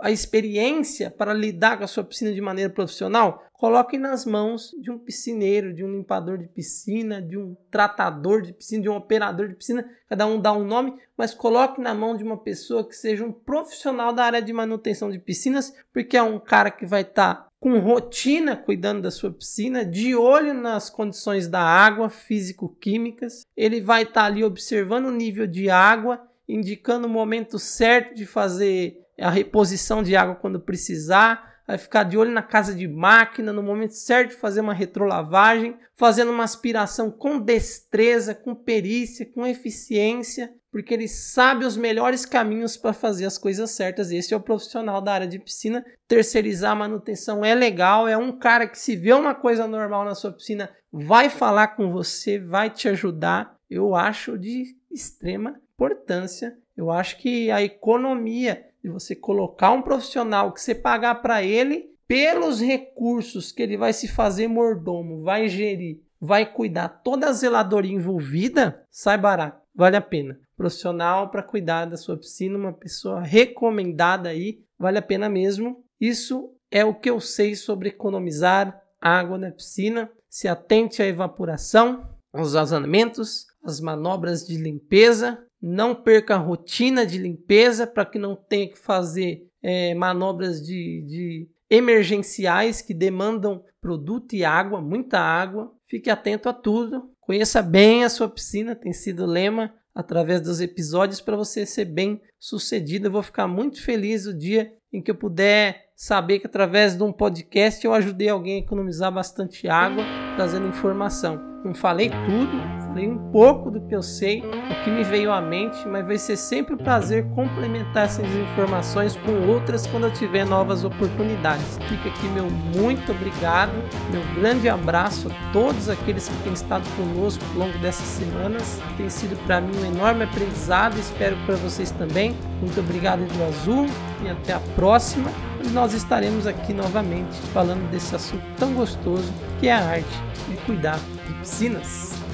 a 0.00 0.12
experiência 0.12 1.10
para 1.10 1.34
lidar 1.34 1.78
com 1.78 1.84
a 1.84 1.88
sua 1.88 2.04
piscina 2.04 2.32
de 2.32 2.40
maneira 2.40 2.72
profissional, 2.72 3.42
coloque 3.58 3.98
nas 3.98 4.24
mãos 4.24 4.70
de 4.80 4.88
um 4.88 4.96
piscineiro, 4.96 5.74
de 5.74 5.84
um 5.84 5.90
limpador 5.90 6.38
de 6.38 6.46
piscina, 6.46 7.20
de 7.20 7.36
um 7.36 7.56
tratador 7.70 8.40
de 8.40 8.52
piscina, 8.52 8.82
de 8.82 8.88
um 8.88 8.94
operador 8.94 9.48
de 9.48 9.56
piscina, 9.56 9.84
cada 10.08 10.26
um 10.26 10.40
dá 10.40 10.52
um 10.52 10.64
nome, 10.64 10.94
mas 11.16 11.34
coloque 11.34 11.80
na 11.80 11.92
mão 11.92 12.16
de 12.16 12.22
uma 12.22 12.38
pessoa 12.38 12.88
que 12.88 12.94
seja 12.94 13.24
um 13.24 13.32
profissional 13.32 14.12
da 14.12 14.24
área 14.24 14.40
de 14.40 14.52
manutenção 14.52 15.10
de 15.10 15.18
piscinas, 15.18 15.74
porque 15.92 16.16
é 16.16 16.22
um 16.22 16.38
cara 16.38 16.70
que 16.70 16.86
vai 16.86 17.02
estar 17.02 17.34
tá 17.34 17.48
com 17.58 17.80
rotina 17.80 18.56
cuidando 18.56 19.02
da 19.02 19.10
sua 19.10 19.32
piscina, 19.32 19.84
de 19.84 20.14
olho 20.14 20.54
nas 20.54 20.88
condições 20.88 21.48
da 21.48 21.60
água, 21.60 22.08
físico-químicas, 22.08 23.42
ele 23.56 23.80
vai 23.80 24.04
estar 24.04 24.20
tá 24.20 24.26
ali 24.26 24.44
observando 24.44 25.06
o 25.06 25.12
nível 25.12 25.48
de 25.48 25.68
água 25.68 26.22
indicando 26.48 27.08
o 27.08 27.10
momento 27.10 27.58
certo 27.58 28.14
de 28.14 28.24
fazer 28.24 29.02
a 29.20 29.30
reposição 29.30 30.00
de 30.00 30.14
água 30.14 30.36
quando 30.36 30.60
precisar, 30.60 31.57
vai 31.68 31.76
ficar 31.76 32.04
de 32.04 32.16
olho 32.16 32.30
na 32.30 32.42
casa 32.42 32.74
de 32.74 32.88
máquina, 32.88 33.52
no 33.52 33.62
momento 33.62 33.92
certo 33.92 34.38
fazer 34.38 34.62
uma 34.62 34.72
retrolavagem, 34.72 35.76
fazendo 35.94 36.32
uma 36.32 36.44
aspiração 36.44 37.10
com 37.10 37.38
destreza, 37.38 38.34
com 38.34 38.54
perícia, 38.54 39.26
com 39.26 39.46
eficiência, 39.46 40.50
porque 40.72 40.94
ele 40.94 41.06
sabe 41.06 41.66
os 41.66 41.76
melhores 41.76 42.24
caminhos 42.24 42.78
para 42.78 42.94
fazer 42.94 43.26
as 43.26 43.36
coisas 43.36 43.70
certas. 43.70 44.10
Esse 44.10 44.32
é 44.32 44.36
o 44.36 44.40
profissional 44.40 45.02
da 45.02 45.12
área 45.12 45.26
de 45.26 45.38
piscina. 45.38 45.84
Terceirizar 46.06 46.72
a 46.72 46.76
manutenção 46.76 47.44
é 47.44 47.54
legal, 47.54 48.08
é 48.08 48.16
um 48.16 48.32
cara 48.32 48.66
que 48.66 48.78
se 48.78 48.96
vê 48.96 49.12
uma 49.12 49.34
coisa 49.34 49.66
normal 49.66 50.06
na 50.06 50.14
sua 50.14 50.32
piscina, 50.32 50.70
vai 50.90 51.28
falar 51.28 51.68
com 51.68 51.92
você, 51.92 52.38
vai 52.38 52.70
te 52.70 52.88
ajudar. 52.88 53.54
Eu 53.68 53.94
acho 53.94 54.38
de 54.38 54.74
extrema 54.90 55.60
importância. 55.74 56.56
Eu 56.74 56.90
acho 56.90 57.18
que 57.18 57.50
a 57.50 57.62
economia 57.62 58.67
de 58.82 58.88
você 58.88 59.14
colocar 59.14 59.72
um 59.72 59.82
profissional 59.82 60.52
que 60.52 60.60
você 60.60 60.74
pagar 60.74 61.16
para 61.16 61.42
ele 61.42 61.90
pelos 62.06 62.60
recursos 62.60 63.52
que 63.52 63.62
ele 63.62 63.76
vai 63.76 63.92
se 63.92 64.08
fazer 64.08 64.48
mordomo, 64.48 65.22
vai 65.22 65.48
gerir, 65.48 66.00
vai 66.20 66.50
cuidar 66.50 66.88
toda 66.88 67.28
a 67.28 67.32
zeladoria 67.32 67.92
envolvida, 67.92 68.82
sai 68.90 69.18
barato, 69.18 69.60
vale 69.74 69.96
a 69.96 70.00
pena. 70.00 70.40
Profissional 70.56 71.30
para 71.30 71.42
cuidar 71.42 71.84
da 71.84 71.96
sua 71.96 72.16
piscina, 72.16 72.58
uma 72.58 72.72
pessoa 72.72 73.20
recomendada 73.20 74.30
aí, 74.30 74.60
vale 74.78 74.98
a 74.98 75.02
pena 75.02 75.28
mesmo. 75.28 75.84
Isso 76.00 76.50
é 76.70 76.84
o 76.84 76.94
que 76.94 77.10
eu 77.10 77.20
sei 77.20 77.54
sobre 77.54 77.90
economizar 77.90 78.80
água 79.00 79.38
na 79.38 79.50
piscina. 79.50 80.10
Se 80.28 80.48
atente 80.48 81.02
à 81.02 81.06
evaporação, 81.06 82.08
aos 82.32 82.52
vazamentos, 82.54 83.46
às 83.62 83.80
manobras 83.80 84.46
de 84.46 84.56
limpeza. 84.56 85.44
Não 85.60 85.94
perca 85.94 86.34
a 86.34 86.38
rotina 86.38 87.04
de 87.04 87.18
limpeza 87.18 87.86
para 87.86 88.04
que 88.04 88.18
não 88.18 88.36
tenha 88.36 88.68
que 88.68 88.78
fazer 88.78 89.48
é, 89.62 89.94
manobras 89.94 90.64
de, 90.64 91.02
de 91.06 91.48
emergenciais 91.70 92.80
que 92.80 92.94
demandam 92.94 93.64
produto 93.80 94.34
e 94.34 94.44
água, 94.44 94.80
muita 94.80 95.18
água. 95.18 95.72
Fique 95.86 96.10
atento 96.10 96.48
a 96.48 96.52
tudo. 96.52 97.10
Conheça 97.20 97.60
bem 97.62 98.04
a 98.04 98.08
sua 98.08 98.28
piscina, 98.28 98.74
tem 98.74 98.92
sido 98.92 99.26
lema 99.26 99.74
através 99.94 100.40
dos 100.40 100.60
episódios 100.60 101.20
para 101.20 101.36
você 101.36 101.66
ser 101.66 101.84
bem 101.84 102.22
sucedido. 102.38 103.08
Eu 103.08 103.12
vou 103.12 103.22
ficar 103.22 103.46
muito 103.46 103.82
feliz 103.82 104.26
o 104.26 104.36
dia 104.36 104.72
em 104.92 105.02
que 105.02 105.10
eu 105.10 105.14
puder 105.14 105.88
saber 105.94 106.38
que 106.38 106.46
através 106.46 106.96
de 106.96 107.02
um 107.02 107.12
podcast 107.12 107.84
eu 107.84 107.92
ajudei 107.92 108.28
alguém 108.28 108.56
a 108.56 108.64
economizar 108.64 109.12
bastante 109.12 109.68
água, 109.68 110.04
trazendo 110.36 110.68
informação. 110.68 111.36
Não 111.64 111.74
falei 111.74 112.08
tudo, 112.08 112.87
um 113.06 113.30
pouco 113.30 113.70
do 113.70 113.80
que 113.82 113.94
eu 113.94 114.02
sei, 114.02 114.40
o 114.40 114.84
que 114.84 114.90
me 114.90 115.04
veio 115.04 115.30
à 115.30 115.40
mente, 115.40 115.86
mas 115.86 116.06
vai 116.06 116.16
ser 116.16 116.36
sempre 116.36 116.74
um 116.74 116.78
prazer 116.78 117.24
complementar 117.34 118.06
essas 118.06 118.26
informações 118.34 119.14
com 119.16 119.46
outras 119.46 119.86
quando 119.86 120.04
eu 120.04 120.12
tiver 120.12 120.46
novas 120.46 120.84
oportunidades. 120.84 121.78
Fica 121.88 122.08
aqui 122.08 122.26
meu 122.28 122.48
muito 122.50 123.12
obrigado, 123.12 123.72
meu 124.10 124.22
grande 124.34 124.68
abraço 124.68 125.28
a 125.28 125.52
todos 125.52 125.88
aqueles 125.88 126.28
que 126.28 126.42
têm 126.42 126.54
estado 126.54 126.84
conosco 126.96 127.44
ao 127.52 127.66
longo 127.66 127.78
dessas 127.78 128.06
semanas. 128.06 128.80
Tem 128.96 129.10
sido 129.10 129.36
para 129.46 129.60
mim 129.60 129.76
um 129.78 129.84
enorme 129.84 130.24
aprendizado, 130.24 130.98
espero 130.98 131.36
para 131.44 131.56
vocês 131.56 131.90
também. 131.90 132.34
Muito 132.60 132.80
obrigado 132.80 133.20
do 133.20 133.44
Azul 133.44 133.86
e 134.24 134.28
até 134.28 134.54
a 134.54 134.60
próxima. 134.74 135.30
Nós 135.72 135.92
estaremos 135.92 136.46
aqui 136.46 136.72
novamente 136.72 137.36
falando 137.52 137.90
desse 137.90 138.14
assunto 138.14 138.42
tão 138.56 138.72
gostoso 138.72 139.32
que 139.60 139.68
é 139.68 139.72
a 139.72 139.84
arte 139.84 140.22
de 140.48 140.56
cuidar 140.64 140.98
de 141.26 141.34
piscinas. 141.34 142.07